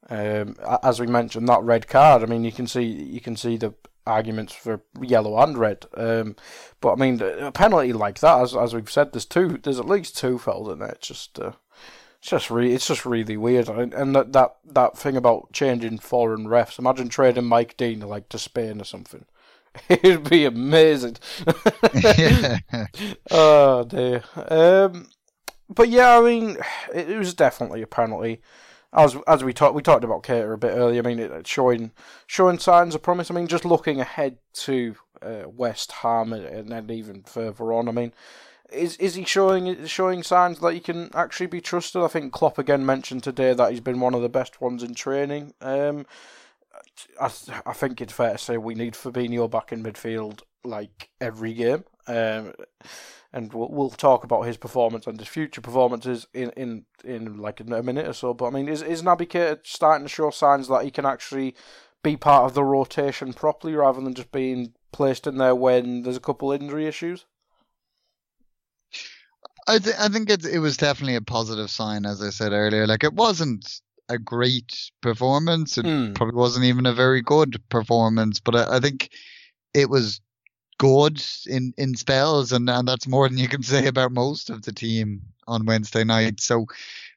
[0.10, 2.24] Um, as we mentioned, that red card.
[2.24, 3.74] I mean, you can see you can see the
[4.06, 5.86] arguments for yellow and red.
[5.96, 6.36] Um,
[6.80, 9.60] but I mean, a penalty like that, as as we've said, there's two.
[9.62, 10.90] There's at least two fouls in there.
[10.90, 11.40] It's just.
[11.40, 11.52] Uh,
[12.20, 16.48] it's just really, it's just really weird, and that that that thing about changing foreign
[16.48, 16.80] refs.
[16.80, 19.26] Imagine trading Mike Dean like to Spain or something.
[19.90, 21.18] It'd be amazing.
[23.32, 24.24] oh dear.
[24.36, 25.10] Um,
[25.70, 26.58] but yeah, I mean,
[26.94, 28.42] it, it was definitely a penalty
[28.94, 31.02] as as we talked we talked about Keita a bit earlier.
[31.02, 31.92] I mean, it's showing
[32.26, 33.30] showing signs of promise.
[33.30, 37.88] I mean, just looking ahead to uh, West Ham and, and even further on.
[37.88, 38.14] I mean,
[38.72, 42.02] is is he showing showing signs that he can actually be trusted?
[42.02, 44.94] I think Klopp again mentioned today that he's been one of the best ones in
[44.94, 45.54] training.
[45.62, 46.06] Um,
[47.20, 47.32] I
[47.66, 51.86] I think it's fair to say we need Fabinho back in midfield like every game.
[52.08, 52.54] Um,
[53.34, 57.60] and we'll, we'll talk about his performance and his future performances in, in, in like
[57.60, 58.34] a minute or so.
[58.34, 61.56] But I mean, is is Naby Keita starting to show signs that he can actually
[62.04, 66.18] be part of the rotation properly rather than just being placed in there when there's
[66.18, 67.26] a couple injury issues?
[69.68, 72.88] I th- I think it it was definitely a positive sign, as I said earlier.
[72.88, 75.78] Like it wasn't a great performance.
[75.78, 76.16] It mm.
[76.16, 79.10] probably wasn't even a very good performance, but I, I think
[79.74, 80.22] it was
[80.78, 84.64] good in, in spells, and, and that's more than you can say about most of
[84.64, 86.40] the team on Wednesday night.
[86.40, 86.68] So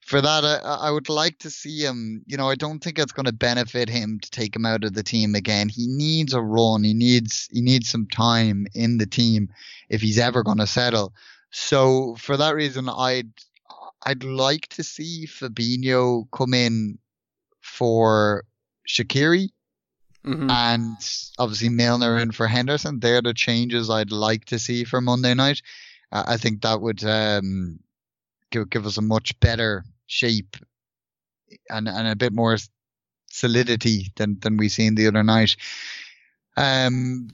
[0.02, 2.22] for that, I, I would like to see him.
[2.26, 4.94] You know, I don't think it's going to benefit him to take him out of
[4.94, 5.68] the team again.
[5.68, 6.84] He needs a run.
[6.84, 9.50] He needs he needs some time in the team
[9.88, 11.12] if he's ever going to settle.
[11.50, 13.32] So for that reason, I'd
[14.04, 16.98] I'd like to see Fabinho come in
[17.60, 18.44] for
[18.88, 19.50] Shaqiri
[20.26, 20.50] Mm-hmm.
[20.50, 20.96] And
[21.38, 23.00] obviously Milner in for Henderson.
[23.00, 25.62] They're the changes I'd like to see for Monday night.
[26.12, 27.80] Uh, I think that would um,
[28.50, 30.56] give, give us a much better shape
[31.70, 32.58] and, and a bit more
[33.30, 35.56] solidity than, than we seen the other night.
[36.56, 37.30] Um,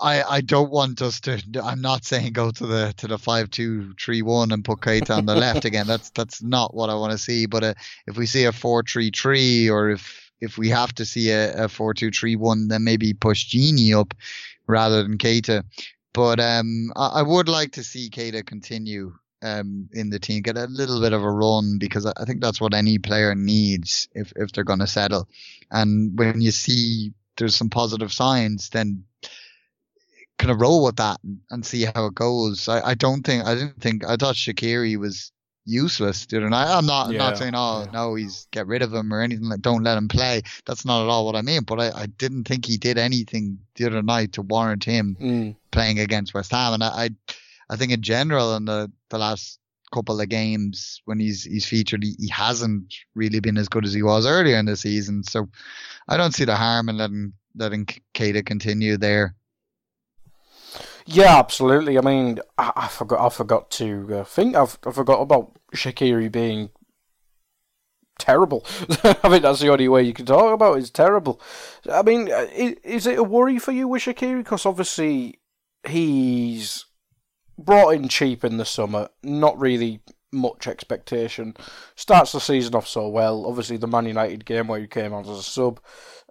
[0.00, 1.40] I, I don't want us to.
[1.62, 5.16] I'm not saying go to the to the five two three one and put Keita
[5.16, 5.86] on the left again.
[5.86, 7.46] That's that's not what I want to see.
[7.46, 7.74] But uh,
[8.06, 11.68] if we see a four three three, or if if we have to see a,
[11.68, 14.14] four two three one, then maybe push Gini up
[14.66, 15.64] rather than Keita.
[16.12, 20.56] But um, I, I, would like to see Keita continue um, in the team, get
[20.56, 24.32] a little bit of a run because I think that's what any player needs if
[24.36, 25.28] if they're going to settle.
[25.70, 29.04] And when you see there's some positive signs, then
[30.38, 31.18] kind of roll with that
[31.50, 32.68] and see how it goes.
[32.68, 35.32] I, I don't think I didn't think I thought Shaqiri was
[35.64, 36.68] useless the other night.
[36.68, 37.18] I'm not yeah.
[37.18, 37.90] not saying oh yeah.
[37.90, 40.42] no he's get rid of him or anything like don't let him play.
[40.64, 41.62] That's not at all what I mean.
[41.62, 45.56] But I, I didn't think he did anything the other night to warrant him mm.
[45.72, 46.74] playing against West Ham.
[46.74, 47.10] And I, I,
[47.70, 49.58] I think in general in the the last
[49.92, 53.92] couple of games when he's he's featured he, he hasn't really been as good as
[53.92, 55.24] he was earlier in the season.
[55.24, 55.48] So
[56.08, 59.34] I don't see the harm in letting letting Keita continue there.
[61.06, 61.96] Yeah, absolutely.
[61.98, 63.24] I mean, I, I forgot.
[63.24, 64.56] I forgot to uh, think.
[64.56, 66.70] I've, I forgot about Shaqiri being
[68.18, 68.64] terrible.
[69.04, 70.78] I think that's the only way you can talk about.
[70.78, 71.40] Is terrible.
[71.90, 74.38] I mean, uh, is, is it a worry for you with Shaqiri?
[74.38, 75.38] Because obviously
[75.86, 76.84] he's
[77.56, 79.08] brought in cheap in the summer.
[79.22, 80.00] Not really
[80.32, 81.56] much expectation.
[81.94, 83.46] Starts the season off so well.
[83.46, 85.80] Obviously, the Man United game where he came on as a sub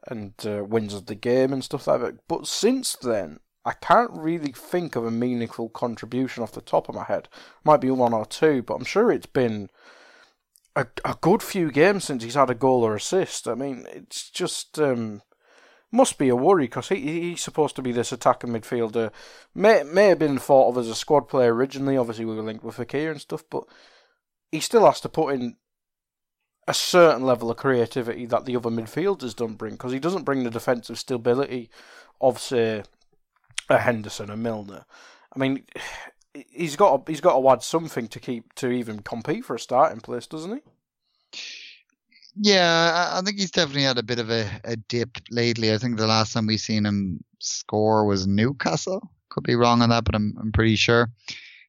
[0.07, 2.27] and uh, wins the game and stuff like that.
[2.27, 6.95] But since then, I can't really think of a meaningful contribution off the top of
[6.95, 7.27] my head.
[7.63, 9.69] Might be one or two, but I'm sure it's been
[10.75, 13.47] a, a good few games since he's had a goal or assist.
[13.47, 15.23] I mean, it's just um,
[15.91, 19.11] must be a worry because he he's supposed to be this attacking midfielder.
[19.55, 21.97] May may have been thought of as a squad player originally.
[21.97, 23.63] Obviously, we were linked with Fekir and stuff, but
[24.51, 25.55] he still has to put in
[26.67, 30.43] a certain level of creativity that the other midfielders don't bring because he doesn't bring
[30.43, 31.69] the defensive stability
[32.19, 32.83] of say
[33.69, 34.85] a Henderson, a Milner.
[35.35, 35.65] I mean,
[36.49, 39.59] he's got to, he's got to add something to keep to even compete for a
[39.59, 40.61] starting place, doesn't he?
[42.37, 45.73] Yeah, I think he's definitely had a bit of a, a dip lately.
[45.73, 49.09] I think the last time we seen him score was Newcastle.
[49.29, 51.09] Could be wrong on that, but I'm I'm pretty sure.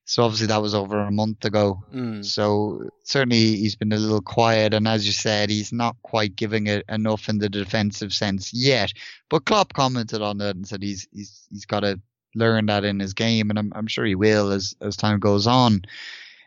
[0.09, 1.83] So obviously that was over a month ago.
[1.93, 2.25] Mm.
[2.25, 6.69] So certainly he's been a little quiet, and as you said, he's not quite giving
[6.69, 8.93] it enough in the defensive sense yet.
[9.29, 12.01] But Klopp commented on that and said he's he's he's got to
[12.37, 15.49] learn that in his game, and I'm I'm sure he will as as time goes
[15.49, 15.83] on.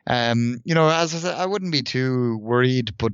[0.07, 3.11] Um, you know, as I said, I wouldn't be too worried, but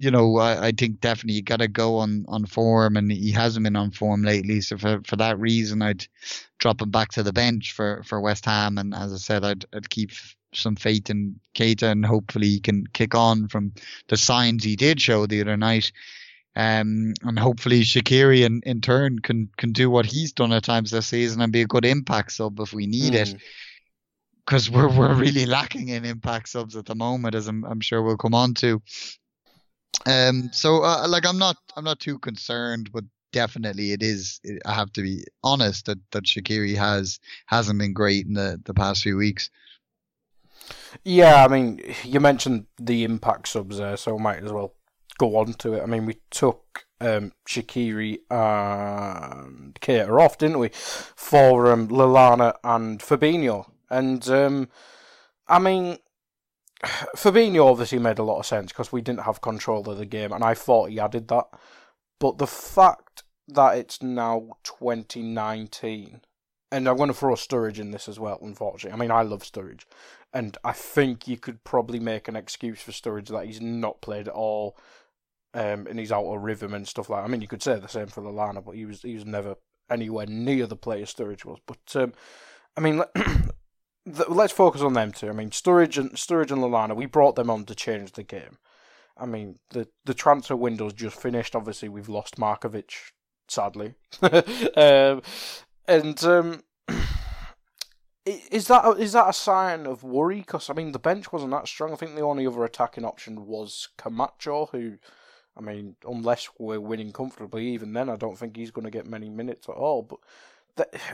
[0.00, 3.30] you know, I, I think definitely you got to go on, on form, and he
[3.30, 4.62] hasn't been on form lately.
[4.62, 6.06] So for, for that reason, I'd
[6.58, 8.78] drop him back to the bench for, for West Ham.
[8.78, 10.12] And as I said, I'd, I'd keep
[10.54, 13.74] some faith in Keita, and hopefully he can kick on from
[14.08, 15.92] the signs he did show the other night.
[16.56, 20.90] Um, and hopefully Shaqiri in, in turn can can do what he's done at times
[20.90, 23.22] this season and be a good impact sub if we need mm.
[23.22, 23.36] it.
[24.46, 28.02] Because we're we're really lacking in impact subs at the moment, as I'm, I'm sure
[28.02, 28.82] we'll come on to.
[30.06, 34.40] Um, so uh, like I'm not I'm not too concerned, but definitely it is.
[34.66, 38.74] I have to be honest that that Shaqiri has hasn't been great in the the
[38.74, 39.50] past few weeks.
[41.04, 44.74] Yeah, I mean, you mentioned the impact subs there, so I might as well
[45.18, 45.82] go on to it.
[45.82, 53.00] I mean, we took um, Shaqiri and Keita off, didn't we, for um, Lallana and
[53.00, 53.70] Fabinho.
[53.88, 54.68] And um,
[55.48, 55.98] I mean,
[57.16, 60.32] Fabinho obviously made a lot of sense because we didn't have control of the game,
[60.32, 61.46] and I thought he added that.
[62.18, 66.20] But the fact that it's now 2019,
[66.72, 68.96] and I'm going to throw Sturridge in this as well, unfortunately.
[68.96, 69.84] I mean, I love Sturridge,
[70.32, 74.28] and I think you could probably make an excuse for Sturridge that he's not played
[74.28, 74.76] at all
[75.54, 77.22] um, and he's out of rhythm and stuff like.
[77.22, 77.28] That.
[77.28, 79.56] I mean, you could say the same for Lallana, but he was he was never
[79.90, 81.58] anywhere near the player Sturridge was.
[81.66, 82.12] But um,
[82.76, 83.02] I mean,
[84.06, 85.28] let's focus on them two.
[85.28, 88.58] I mean, Sturridge and Sturridge and Lallana, we brought them on to change the game.
[89.16, 91.54] I mean, the the transfer window's just finished.
[91.54, 93.12] Obviously, we've lost Markovic,
[93.48, 95.22] sadly, um,
[95.86, 96.24] and.
[96.24, 96.62] Um,
[98.26, 100.40] is that is that a sign of worry?
[100.40, 101.92] Because I mean, the bench wasn't that strong.
[101.92, 104.98] I think the only other attacking option was Camacho, who
[105.56, 109.06] I mean, unless we're winning comfortably, even then, I don't think he's going to get
[109.06, 110.02] many minutes at all.
[110.02, 110.20] But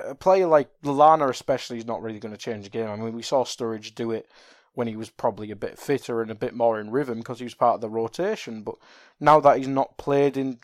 [0.05, 2.89] a player like Lallana, especially, is not really going to change the game.
[2.89, 4.29] I mean, we saw Sturridge do it
[4.75, 7.45] when he was probably a bit fitter and a bit more in rhythm because he
[7.45, 8.63] was part of the rotation.
[8.63, 8.77] But
[9.19, 10.59] now that he's not played in,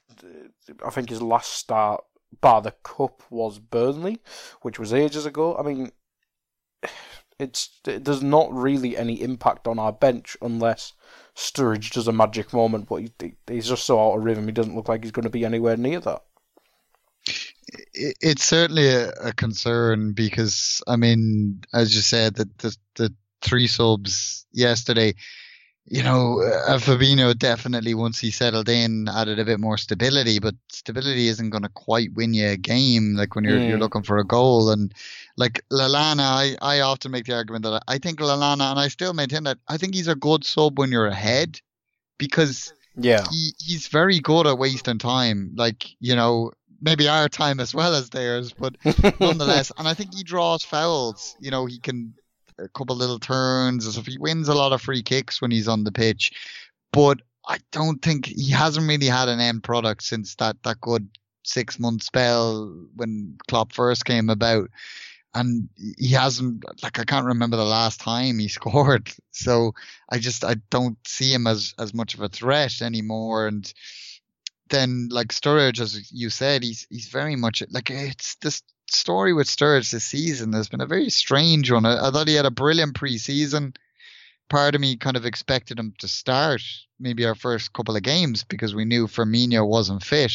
[0.84, 2.04] I think his last start,
[2.40, 4.20] bar the cup, was Burnley,
[4.60, 5.56] which was ages ago.
[5.56, 5.92] I mean,
[7.38, 10.92] it's it, there's not really any impact on our bench unless
[11.34, 14.46] Sturridge does a magic moment, but he, he's just so out of rhythm.
[14.46, 16.22] He doesn't look like he's going to be anywhere near that.
[17.94, 23.66] It's certainly a, a concern because, I mean, as you said, that the, the three
[23.66, 25.14] subs yesterday
[25.86, 30.54] you know, uh, Fabinho definitely once he settled in added a bit more stability, but
[30.68, 33.16] stability isn't going to quite win you a game.
[33.16, 33.68] Like when you're mm.
[33.68, 34.94] you're looking for a goal, and
[35.36, 39.12] like Lallana, I I often make the argument that I think Lallana, and I still
[39.12, 41.60] maintain that I think he's a good sub when you're ahead,
[42.16, 45.52] because yeah, he he's very good at wasting time.
[45.56, 46.52] Like you know,
[46.82, 48.76] maybe our time as well as theirs, but
[49.20, 51.36] nonetheless, and I think he draws fouls.
[51.40, 52.14] You know, he can
[52.58, 53.92] a couple little turns.
[53.92, 56.32] So he wins a lot of free kicks when he's on the pitch,
[56.92, 61.08] but I don't think he hasn't really had an end product since that that good
[61.44, 64.70] six month spell when Klopp first came about.
[65.34, 69.10] And he hasn't like I can't remember the last time he scored.
[69.30, 69.74] So
[70.10, 73.46] I just I don't see him as as much of a threat anymore.
[73.46, 73.72] And
[74.72, 79.46] then like Sturridge, as you said, he's he's very much like it's this story with
[79.46, 81.86] Sturridge this season has been a very strange one.
[81.86, 83.76] I, I thought he had a brilliant preseason.
[84.48, 86.62] Part of me kind of expected him to start
[86.98, 90.32] maybe our first couple of games because we knew Firmino wasn't fit.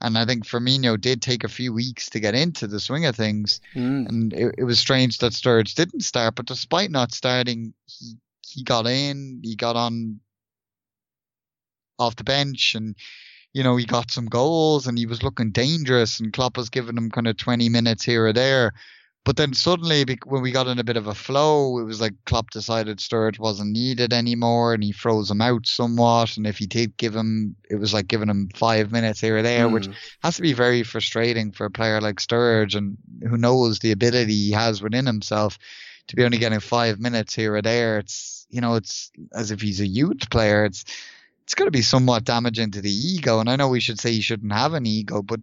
[0.00, 3.16] And I think Firmino did take a few weeks to get into the swing of
[3.16, 3.60] things.
[3.74, 4.08] Mm.
[4.08, 6.36] And it, it was strange that Sturridge didn't start.
[6.36, 8.16] But despite not starting, he,
[8.46, 10.20] he got in, he got on
[11.98, 12.94] off the bench and
[13.58, 16.96] you know, he got some goals and he was looking dangerous and Klopp was giving
[16.96, 18.72] him kind of 20 minutes here or there.
[19.24, 22.12] But then suddenly, when we got in a bit of a flow, it was like
[22.24, 26.36] Klopp decided Sturridge wasn't needed anymore, and he froze him out somewhat.
[26.36, 29.42] And if he did give him, it was like giving him five minutes here or
[29.42, 29.72] there, mm.
[29.72, 29.92] which hmm.
[30.22, 32.96] has to be very frustrating for a player like Sturridge, and
[33.28, 35.58] who knows the ability he has within himself
[36.06, 37.98] to be only getting five minutes here or there.
[37.98, 40.64] It's you know, it's as if he's a youth player.
[40.64, 40.84] It's
[41.48, 43.40] it's going to be somewhat damaging to the ego.
[43.40, 45.40] And I know we should say he shouldn't have an ego, but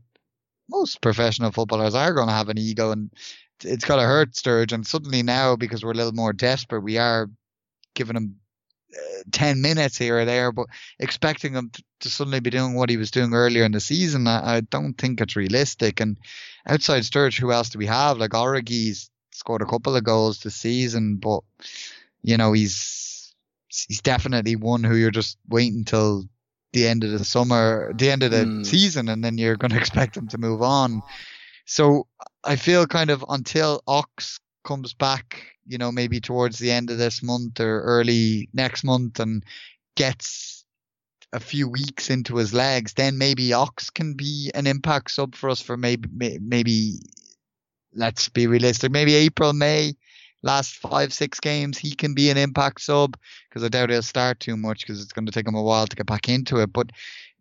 [0.69, 3.09] most professional footballers are going to have an ego, and
[3.63, 4.71] it's got to hurt Sturridge.
[4.71, 7.27] And suddenly now, because we're a little more desperate, we are
[7.95, 8.35] giving him
[8.95, 10.67] uh, 10 minutes here or there, but
[10.99, 14.27] expecting him to, to, suddenly be doing what he was doing earlier in the season,
[14.27, 16.01] I, I don't think it's realistic.
[16.01, 16.19] And
[16.67, 18.19] outside Sturridge, who else do we have?
[18.19, 21.39] Like Origi's scored a couple of goals this season, but
[22.21, 23.14] you know he's
[23.87, 26.23] he's definitely one who you're just waiting until
[26.73, 28.65] the end of the summer, the end of the mm.
[28.65, 31.01] season, and then you're going to expect him to move on.
[31.65, 32.07] So
[32.43, 36.97] I feel kind of until Ox comes back, you know, maybe towards the end of
[36.97, 39.43] this month or early next month and
[39.95, 40.65] gets
[41.33, 45.49] a few weeks into his legs, then maybe Ox can be an impact sub for
[45.49, 46.09] us for maybe,
[46.39, 46.99] maybe,
[47.93, 49.95] let's be realistic, maybe April, May
[50.45, 53.17] last five, six games, he can be an impact sub
[53.49, 55.87] because I doubt he'll start too much because it's going to take him a while
[55.87, 56.71] to get back into it.
[56.71, 56.91] But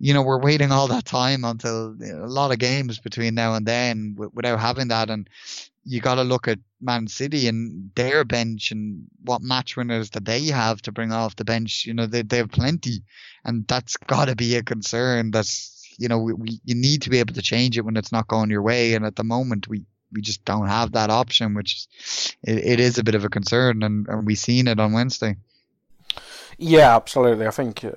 [0.00, 3.34] you know, we're waiting all that time until you know, a lot of games between
[3.34, 5.10] now and then w- without having that.
[5.10, 5.28] And
[5.84, 10.24] you got to look at Man City and their bench and what match winners that
[10.24, 11.84] they have to bring off the bench.
[11.86, 13.02] You know, they, they have plenty
[13.44, 15.30] and that's got to be a concern.
[15.30, 18.12] That's, you know, we, we, you need to be able to change it when it's
[18.12, 18.94] not going your way.
[18.94, 19.84] And at the moment, we,
[20.14, 21.86] we just don't have that option, which
[22.42, 23.82] it, it is a bit of a concern.
[23.82, 25.36] And, and we seen it on Wednesday.
[26.56, 27.46] Yeah, absolutely.
[27.46, 27.90] I think uh,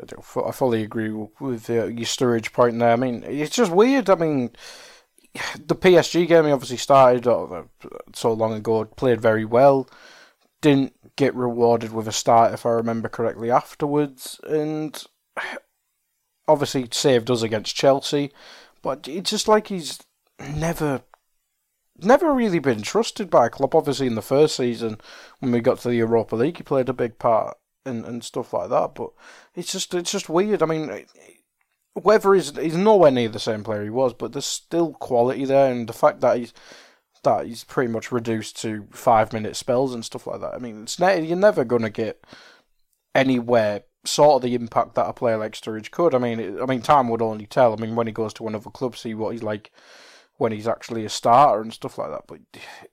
[0.45, 2.91] I fully agree with uh, your Sturridge point there.
[2.91, 4.09] I mean, it's just weird.
[4.09, 4.51] I mean,
[5.65, 7.63] the PSG game obviously started uh,
[8.13, 9.87] so long ago, played very well,
[10.61, 15.03] didn't get rewarded with a start if I remember correctly afterwards, and
[16.47, 18.31] obviously saved us against Chelsea,
[18.81, 19.99] but it's just like he's
[20.39, 21.01] never
[21.99, 23.75] never really been trusted by a club.
[23.75, 24.99] Obviously, in the first season
[25.39, 28.53] when we got to the Europa League, he played a big part and, and stuff
[28.53, 28.95] like that.
[28.95, 29.11] But
[29.55, 30.61] it's just it's just weird.
[30.61, 31.05] I mean,
[31.93, 35.71] whether he's he's nowhere near the same player he was, but there's still quality there,
[35.71, 36.53] and the fact that he's
[37.23, 40.53] that he's pretty much reduced to five minute spells and stuff like that.
[40.53, 42.23] I mean, it's ne- you're never gonna get
[43.15, 46.13] anywhere sort of the impact that a player like Sturridge could.
[46.13, 47.73] I mean, it, I mean, time would only tell.
[47.73, 49.71] I mean, when he goes to another club, see what he's like
[50.37, 52.23] when he's actually a starter and stuff like that.
[52.27, 52.39] But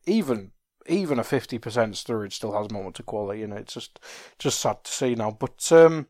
[0.06, 0.52] even
[0.86, 4.00] even a fifty percent Sturridge still has moments of quality, and it's just
[4.38, 5.30] just sad to see now.
[5.30, 6.08] But um,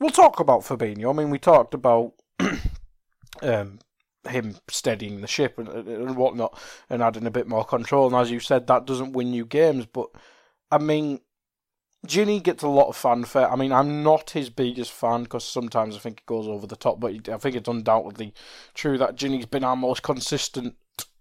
[0.00, 1.10] we'll talk about Fabinho.
[1.10, 2.14] I mean, we talked about
[3.42, 3.78] um,
[4.28, 6.58] him steadying the ship and, and whatnot,
[6.88, 8.06] and adding a bit more control.
[8.06, 10.08] And as you said, that doesn't win you games, but
[10.70, 11.20] I mean.
[12.06, 13.50] Gini gets a lot of fanfare.
[13.50, 16.76] I mean, I'm not his biggest fan because sometimes I think it goes over the
[16.76, 18.34] top, but I think it's undoubtedly
[18.74, 20.74] true that Gini's been our most consistent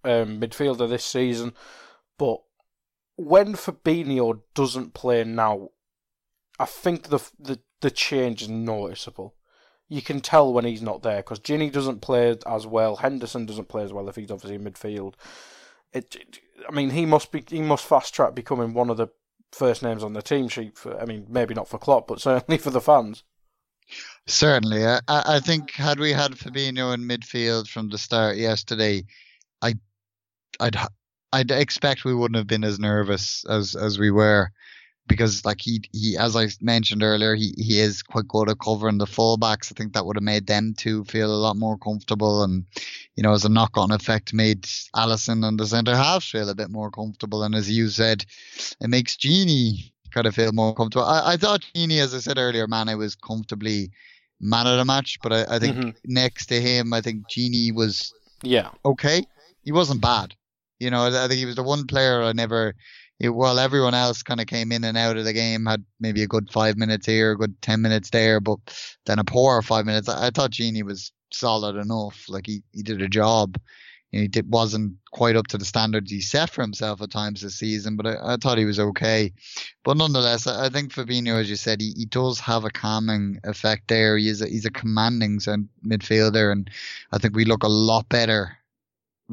[0.03, 1.53] um, midfielder this season.
[2.17, 2.41] But
[3.15, 5.69] when Fabinho doesn't play now,
[6.59, 9.35] I think the the the change is noticeable.
[9.87, 12.97] You can tell when he's not there because Gini doesn't play as well.
[12.97, 15.13] Henderson doesn't play as well if he's obviously in midfield.
[15.91, 19.07] It, it, I mean, he must be he must fast track becoming one of the
[19.53, 20.77] first names on the team sheet.
[20.77, 23.23] For I mean, maybe not for Klopp, but certainly for the fans.
[24.27, 29.03] Certainly, I, I think had we had Fabinho in midfield from the start yesterday,
[29.61, 29.75] I,
[30.59, 30.77] I'd
[31.33, 34.51] I'd expect we wouldn't have been as nervous as as we were
[35.07, 38.97] because like he he as I mentioned earlier he he is quite good at covering
[38.97, 39.71] the fullbacks.
[39.71, 42.65] I think that would have made them two feel a lot more comfortable and
[43.15, 44.63] you know as a knock on effect made
[44.95, 48.25] Alisson and the centre half feel a bit more comfortable and as you said
[48.79, 51.05] it makes Gini kind of feel more comfortable.
[51.05, 53.91] I, I thought Gini as I said earlier man, I was comfortably
[54.39, 55.89] man of the match but I, I think mm-hmm.
[56.05, 59.25] next to him I think Gini was yeah okay.
[59.63, 60.33] He wasn't bad.
[60.79, 62.75] You know, I think he was the one player I never
[63.21, 66.27] while everyone else kind of came in and out of the game, had maybe a
[66.27, 68.59] good five minutes here, a good ten minutes there, but
[69.05, 70.09] then a poor five minutes.
[70.09, 72.25] I, I thought Gini was solid enough.
[72.27, 73.57] Like he, he did a job.
[74.11, 77.55] He did, wasn't quite up to the standards he set for himself at times this
[77.55, 79.33] season, but I, I thought he was okay.
[79.83, 83.39] But nonetheless, I, I think Fabinho, as you said, he, he does have a calming
[83.43, 84.17] effect there.
[84.17, 86.69] He's a, he's a commanding midfielder, and
[87.11, 88.57] I think we look a lot better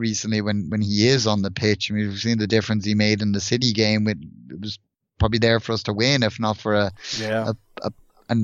[0.01, 1.91] recently when, when he is on the pitch.
[1.91, 4.09] I mean, we've seen the difference he made in the City game.
[4.09, 4.19] It,
[4.51, 4.79] it was
[5.19, 7.53] probably there for us to win, if not for a yeah.
[7.83, 7.93] a,
[8.31, 8.37] a,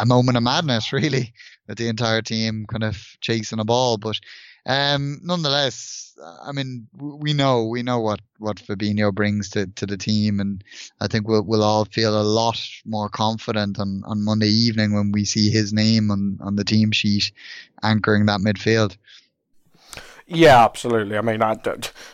[0.00, 1.32] a moment of madness, really,
[1.68, 3.98] with the entire team kind of chasing a ball.
[3.98, 4.18] But
[4.66, 9.96] um, nonetheless, I mean, we know we know what what Fabinho brings to, to the
[9.96, 10.64] team, and
[11.00, 15.12] I think we'll we'll all feel a lot more confident on, on Monday evening when
[15.12, 17.32] we see his name on, on the team sheet
[17.82, 18.96] anchoring that midfield.
[20.26, 21.18] Yeah, absolutely.
[21.18, 21.56] I mean, I,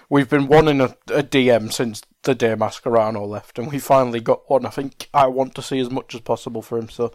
[0.09, 4.51] we've been wanting a, a DM since the day Mascherano left, and we finally got
[4.51, 4.67] one.
[4.67, 6.89] I think I want to see as much as possible for him.
[6.89, 7.13] So,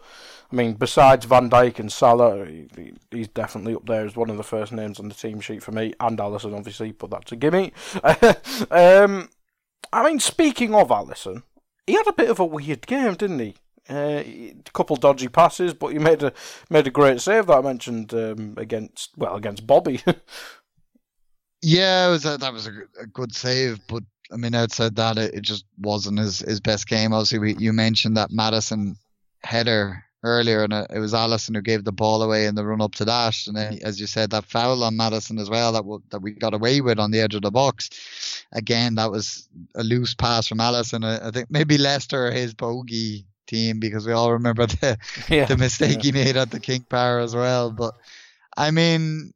[0.50, 4.38] I mean, besides Van Dijk and Salah, he, he's definitely up there as one of
[4.38, 7.36] the first names on the team sheet for me, and Alisson, obviously, but that's a
[7.36, 7.74] gimme.
[8.70, 9.28] um,
[9.92, 11.42] I mean, speaking of Alisson,
[11.86, 13.54] he had a bit of a weird game, didn't he?
[13.88, 16.32] Uh, a couple dodgy passes, but he made a
[16.70, 20.00] made a great save that I mentioned um, against well against Bobby.
[21.68, 25.34] Yeah, was a, that was a, a, good save, but I mean, outside that, it,
[25.34, 27.12] it just wasn't his, his best game.
[27.12, 28.96] Obviously, we, you mentioned that Maddison
[29.42, 32.80] header earlier, and uh, it was Alisson who gave the ball away in the run
[32.80, 33.48] up to that.
[33.48, 36.34] And then, as you said, that foul on Maddison as well that w- that we
[36.34, 38.44] got away with on the edge of the box.
[38.52, 41.04] Again, that was a loose pass from Alisson.
[41.04, 44.96] I, I think maybe Leicester his bogey team because we all remember the
[45.28, 46.12] yeah, the mistake yeah.
[46.12, 47.72] he made at the King Power as well.
[47.72, 47.96] But
[48.56, 49.32] I mean,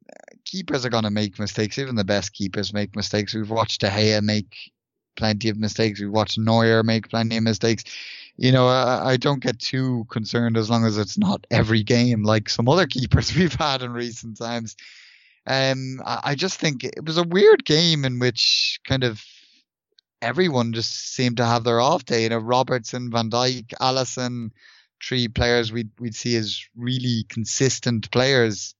[0.51, 1.79] keepers are going to make mistakes.
[1.79, 3.33] Even the best keepers make mistakes.
[3.33, 4.71] We've watched De Gea make
[5.15, 6.01] plenty of mistakes.
[6.01, 7.83] We've watched Neuer make plenty of mistakes.
[8.37, 12.23] you know, I, I don't get too concerned as long as it's not every game
[12.23, 14.75] like some other keepers we've had in recent times.
[15.47, 19.23] Um, I, I just think it was a weird game in which kind of
[20.21, 22.23] everyone just seemed to have their off day.
[22.23, 24.51] You know, Robertson, Van Dijk, Alisson,
[25.01, 28.75] three players we'd we'd see as really consistent players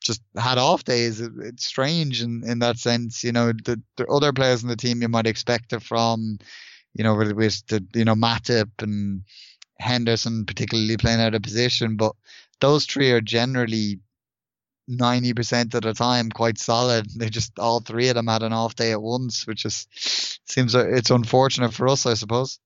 [0.00, 1.20] just had off days.
[1.20, 3.24] It, it's strange in, in that sense.
[3.24, 6.38] You know, the, the other players in the team you might expect it from
[6.98, 9.22] you know, with, with the, you know, Matip and
[9.78, 12.14] Henderson particularly playing out of position, but
[12.60, 14.00] those three are generally
[14.90, 17.08] 90% of the time quite solid.
[17.16, 19.88] They just, all three of them had an off day at once, which just
[20.50, 22.58] seems it's unfortunate for us, I suppose.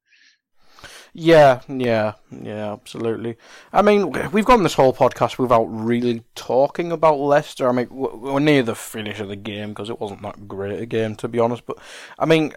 [1.15, 3.37] Yeah, yeah, yeah, absolutely.
[3.71, 7.69] I mean, we've gone this whole podcast without really talking about Leicester.
[7.69, 10.87] I mean, we're near the finish of the game because it wasn't that great a
[10.87, 11.67] game, to be honest.
[11.67, 11.79] But
[12.19, 12.55] I mean,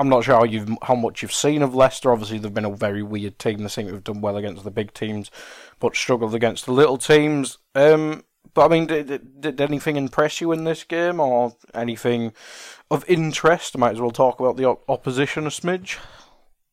[0.00, 2.10] I'm not sure how you've how much you've seen of Leicester.
[2.10, 3.58] Obviously, they've been a very weird team.
[3.62, 5.30] They seem to have done well against the big teams,
[5.78, 7.58] but struggled against the little teams.
[7.76, 12.32] Um, but I mean, did, did anything impress you in this game, or anything
[12.90, 13.78] of interest?
[13.78, 15.98] Might as well talk about the opposition a smidge.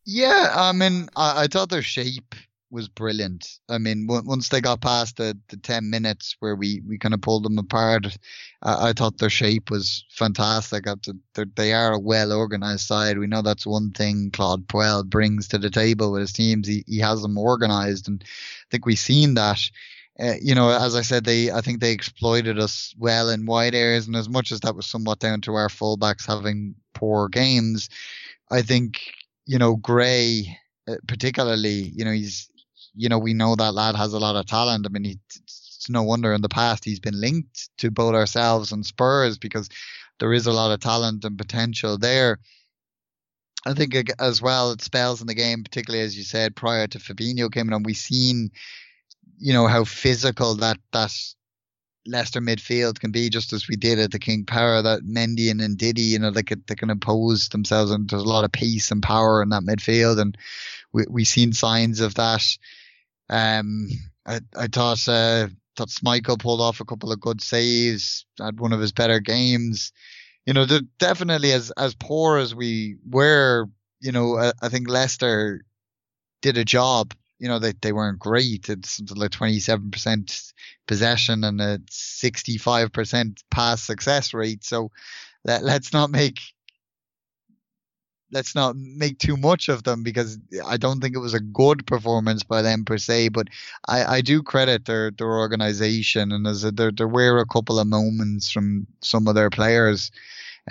[0.06, 2.36] Yeah, I mean, I, I thought their shape
[2.70, 3.48] was brilliant.
[3.70, 7.14] I mean, w- once they got past the, the 10 minutes where we, we kind
[7.14, 8.08] of pulled them apart,
[8.62, 10.86] I, I thought their shape was fantastic.
[11.56, 13.18] They are a well organized side.
[13.18, 16.68] We know that's one thing Claude Puel brings to the table with his teams.
[16.68, 18.28] He, he has them organized, and I
[18.72, 19.60] think we've seen that.
[20.20, 23.74] Uh, you know, as I said, they I think they exploited us well in wide
[23.74, 27.90] areas, and as much as that was somewhat down to our fullbacks having poor games,
[28.52, 29.02] I think
[29.46, 32.50] you know Gray, uh, particularly, you know he's
[32.96, 34.86] you know, we know that lad has a lot of talent.
[34.86, 38.72] I mean, he, it's no wonder in the past he's been linked to both ourselves
[38.72, 39.70] and Spurs because
[40.20, 42.40] there is a lot of talent and potential there.
[43.66, 47.00] I think as well, it spells in the game, particularly as you said, prior to
[47.00, 48.52] Fabinho coming on, we've seen,
[49.38, 51.12] you know, how physical that, that
[52.06, 55.62] Leicester midfield can be, just as we did at the King Power, that Mendy and
[55.62, 58.92] Ndidi, you know, they could, they can impose themselves and there's a lot of pace
[58.92, 60.20] and power in that midfield.
[60.20, 60.38] And
[60.92, 62.46] we, we've seen signs of that
[63.30, 63.90] um,
[64.26, 68.74] I, I thought uh, thought Schmeichel pulled off a couple of good saves, had one
[68.74, 69.92] of his better games.
[70.46, 70.66] You know,
[71.00, 73.68] definitely as as poor as we were,
[74.02, 75.62] you know, I, I think Leicester
[76.42, 77.14] did a job.
[77.44, 78.70] You know, they, they weren't great.
[78.70, 80.54] It's something like 27%
[80.88, 84.64] possession and a 65% pass success rate.
[84.64, 84.92] So
[85.44, 86.40] let, let's not make
[88.32, 91.86] let's not make too much of them because I don't think it was a good
[91.86, 93.30] performance by them per se.
[93.30, 93.50] But
[93.88, 97.80] I, I do credit their their organization and as a, there there were a couple
[97.80, 100.12] of moments from some of their players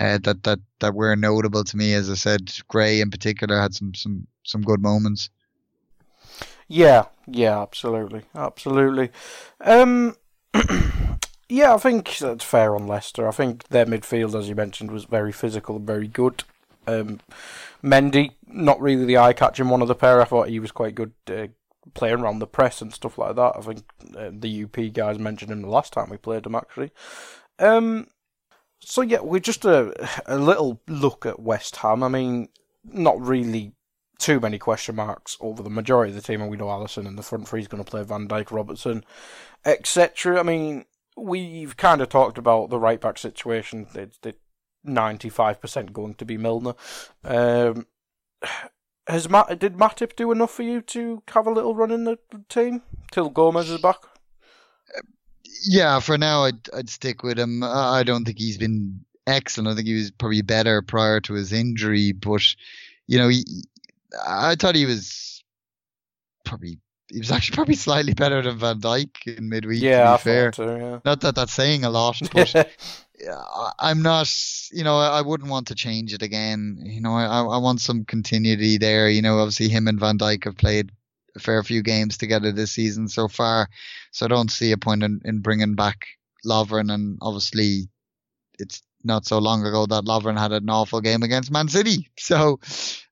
[0.01, 1.93] uh, that that that were notable to me.
[1.93, 5.29] As I said, Gray in particular had some some some good moments.
[6.67, 9.11] Yeah, yeah, absolutely, absolutely.
[9.61, 10.15] Um,
[11.49, 13.27] yeah, I think that's fair on Leicester.
[13.27, 16.43] I think their midfield, as you mentioned, was very physical and very good.
[16.87, 17.19] Um,
[17.83, 20.21] Mendy, not really the eye-catching one of the pair.
[20.21, 21.47] I thought he was quite good uh,
[21.93, 23.53] playing around the press and stuff like that.
[23.57, 23.83] I think
[24.17, 26.91] uh, the UP guys mentioned him the last time we played him actually.
[27.59, 28.07] Um,
[28.79, 29.93] so yeah, we're just a
[30.25, 32.03] a little look at West Ham.
[32.03, 32.49] I mean,
[32.83, 33.73] not really
[34.19, 37.15] too many question marks over the majority of the team, and we know Alisson in
[37.15, 39.03] the front three is going to play Van Dijk, Robertson,
[39.65, 40.39] etc.
[40.39, 40.85] I mean,
[41.17, 43.87] we've kind of talked about the right back situation.
[43.93, 44.33] They, they
[44.85, 46.75] 95% going to be Milner.
[47.23, 47.87] Um,
[49.07, 52.17] has Matt, did Matip do enough for you to have a little run in the
[52.49, 53.97] team till Gomez is back?
[55.65, 57.63] Yeah, for now I'd I'd stick with him.
[57.63, 59.69] I don't think he's been excellent.
[59.69, 62.43] I think he was probably better prior to his injury, but
[63.07, 63.45] you know, he,
[64.25, 65.43] I thought he was
[66.45, 69.81] probably he was actually probably slightly better than Van Dijk in midweek.
[69.81, 70.51] Yeah, to be I fair.
[70.51, 70.99] Too, yeah.
[71.05, 72.71] Not that that's saying a lot, but
[73.79, 74.33] I'm not,
[74.71, 76.79] you know, I wouldn't want to change it again.
[76.83, 79.09] You know, I, I want some continuity there.
[79.09, 80.91] You know, obviously him and Van Dijk have played
[81.35, 83.69] a fair few games together this season so far,
[84.11, 86.05] so I don't see a point in, in bringing back
[86.45, 86.93] Lovren.
[86.93, 87.89] And obviously,
[88.59, 92.09] it's not so long ago that Lovren had an awful game against Man City.
[92.17, 92.59] So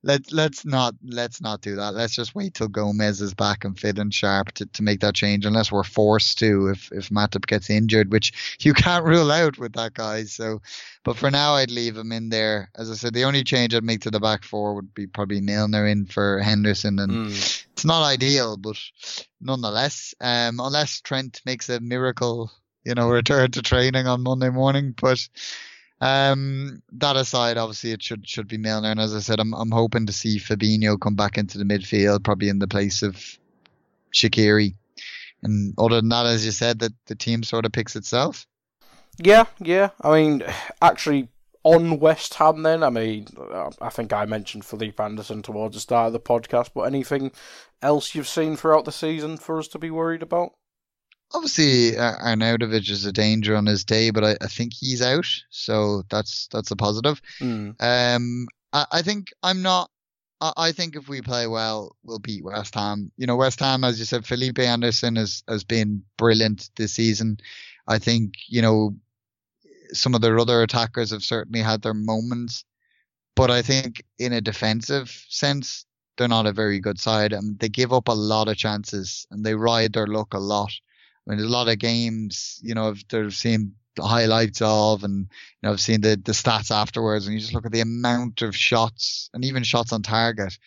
[0.03, 1.93] let let's not let's not do that.
[1.93, 5.13] Let's just wait till Gomez is back and fit and sharp to, to make that
[5.13, 9.59] change, unless we're forced to if if Matip gets injured, which you can't rule out
[9.59, 10.23] with that guy.
[10.23, 10.61] So,
[11.03, 12.71] but for now, I'd leave him in there.
[12.75, 15.41] As I said, the only change I'd make to the back four would be probably
[15.41, 17.65] Milner in for Henderson, and mm.
[17.73, 18.77] it's not ideal, but
[19.39, 22.51] nonetheless, um, unless Trent makes a miracle,
[22.83, 25.27] you know, return to training on Monday morning, but
[26.01, 29.71] Um, that aside, obviously it should should be Milner, and as I said, I'm I'm
[29.71, 33.37] hoping to see Fabinho come back into the midfield, probably in the place of
[34.11, 34.73] Shaqiri.
[35.43, 38.47] And other than that, as you said, that the team sort of picks itself.
[39.17, 39.89] Yeah, yeah.
[40.01, 40.43] I mean,
[40.81, 41.29] actually,
[41.63, 43.27] on West Ham, then, I mean,
[43.79, 47.31] I think I mentioned Felipe Anderson towards the start of the podcast, but anything
[47.81, 50.53] else you've seen throughout the season for us to be worried about?
[51.33, 56.03] Obviously, Arnautovic is a danger on his day, but I, I think he's out, so
[56.09, 57.21] that's that's a positive.
[57.39, 57.75] Mm.
[57.79, 59.89] Um, I, I think I'm not
[60.41, 63.11] I think if we play well, we'll beat West Ham.
[63.15, 67.37] You know, West Ham, as you said, Felipe Anderson has, has been brilliant this season.
[67.87, 68.95] I think, you know,
[69.93, 72.65] some of their other attackers have certainly had their moments,
[73.35, 75.85] but I think in a defensive sense,
[76.17, 77.33] they're not a very good side.
[77.33, 80.71] And they give up a lot of chances and they ride their luck a lot.
[81.25, 85.19] I mean, there's a lot of games, you know, they've seen the highlights of, and
[85.21, 85.27] you
[85.63, 88.55] know, I've seen the the stats afterwards, and you just look at the amount of
[88.55, 90.57] shots and even shots on target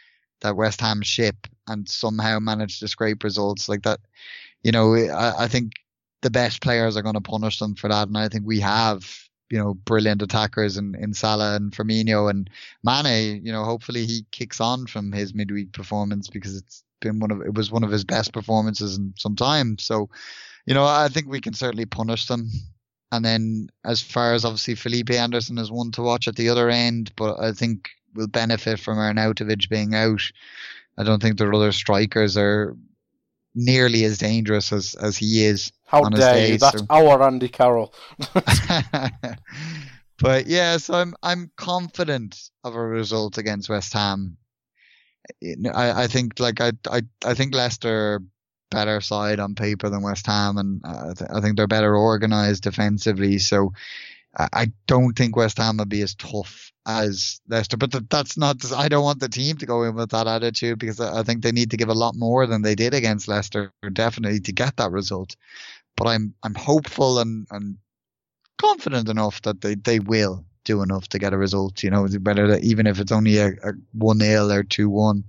[0.41, 4.01] that West Ham ship and somehow manage to scrape results like that.
[4.63, 5.73] You know, I, I think
[6.23, 9.11] the best players are going to punish them for that, and I think we have
[9.51, 12.49] you know brilliant attackers in, in Salah and Firmino and
[12.83, 13.45] Mane.
[13.45, 17.41] You know, hopefully he kicks on from his midweek performance because it's been one of
[17.41, 19.79] it was one of his best performances in some time.
[19.79, 20.11] So,
[20.67, 22.51] you know, I think we can certainly punish them.
[23.13, 26.69] And then as far as obviously Felipe Anderson is one to watch at the other
[26.69, 30.23] end, but I think we'll benefit from Arnautovic being out.
[30.99, 32.77] I don't think their other strikers are
[33.55, 35.71] nearly as dangerous as, as he is.
[35.87, 36.59] How dare day, you?
[36.59, 36.87] That's so.
[36.91, 37.95] our Andy Carroll.
[40.19, 44.37] but yeah, so I'm I'm confident of a result against West Ham.
[45.75, 48.21] I, I think like I, I I think Leicester
[48.71, 53.39] better side on paper than West Ham, and uh, I think they're better organised defensively.
[53.39, 53.73] So
[54.37, 57.77] I don't think West Ham will be as tough as Leicester.
[57.77, 58.73] But that's not.
[58.73, 61.53] I don't want the team to go in with that attitude because I think they
[61.53, 64.91] need to give a lot more than they did against Leicester, definitely to get that
[64.91, 65.37] result.
[65.97, 67.79] But I'm I'm hopeful and and
[68.59, 71.83] confident enough that they, they will do enough to get a result.
[71.83, 75.25] You know, better even if it's only a, a one 0 or two one.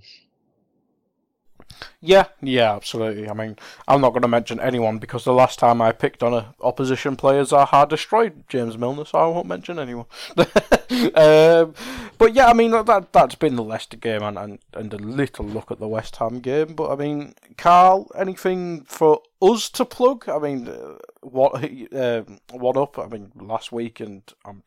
[2.00, 3.28] Yeah, yeah, absolutely.
[3.28, 3.56] I mean,
[3.88, 7.16] I'm not going to mention anyone because the last time I picked on a opposition
[7.16, 10.06] player, Zaha destroyed James Milner, so I won't mention anyone.
[10.36, 11.74] um,
[12.18, 15.46] but yeah, I mean that that's been the Leicester game and, and and a little
[15.46, 16.74] look at the West Ham game.
[16.74, 20.28] But I mean, Karl, anything for us to plug?
[20.28, 21.64] I mean, uh, what
[21.94, 22.22] uh,
[22.52, 22.98] what up?
[22.98, 24.62] I mean, last week, and um,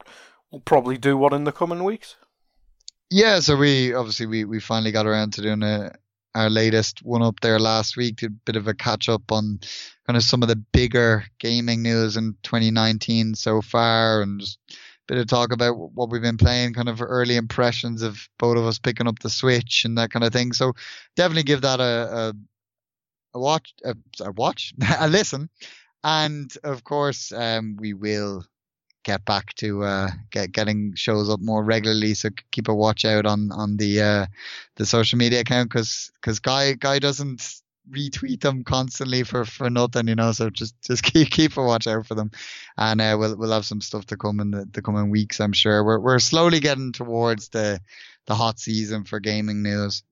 [0.51, 2.15] we'll probably do one in the coming weeks.
[3.09, 5.95] Yeah, so we obviously we, we finally got around to doing a
[6.35, 8.21] our latest one up there last week.
[8.21, 9.59] A bit of a catch up on
[10.05, 14.75] kind of some of the bigger gaming news in 2019 so far, and just a
[15.07, 18.65] bit of talk about what we've been playing, kind of early impressions of both of
[18.65, 20.53] us picking up the Switch and that kind of thing.
[20.53, 20.73] So
[21.15, 22.33] definitely give that a a,
[23.33, 25.49] a watch, a, a watch, a listen,
[26.03, 28.45] and of course, um, we will
[29.03, 32.13] get back to uh, get getting shows up more regularly.
[32.13, 34.25] So keep a watch out on on the uh,
[34.75, 40.07] the social media account because because guy guy doesn't retweet them constantly for for nothing,
[40.07, 40.31] you know.
[40.31, 42.31] So just just keep keep a watch out for them,
[42.77, 45.39] and uh, we'll we'll have some stuff to come in the, the coming weeks.
[45.39, 47.79] I'm sure we're we're slowly getting towards the
[48.27, 50.03] the hot season for gaming news.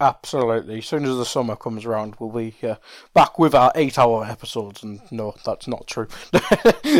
[0.00, 0.78] Absolutely.
[0.78, 2.76] As soon as the summer comes around, we'll be uh,
[3.14, 4.84] back with our eight-hour episodes.
[4.84, 6.06] And no, that's not true.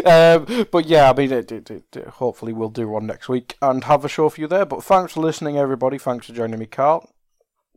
[0.04, 3.84] um, but yeah, I mean, it, it, it, hopefully we'll do one next week and
[3.84, 4.66] have a show for you there.
[4.66, 5.96] But thanks for listening, everybody.
[5.98, 7.08] Thanks for joining me, Karl.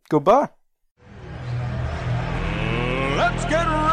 [0.09, 0.49] Goodbye.
[3.15, 3.90] Let's get ready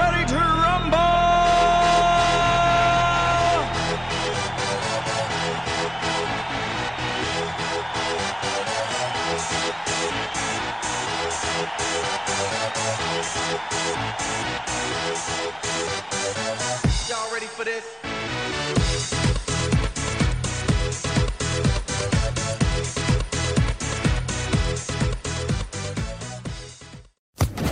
[17.58, 17.84] for this?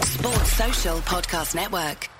[0.03, 2.16] Sports Social Podcast Network.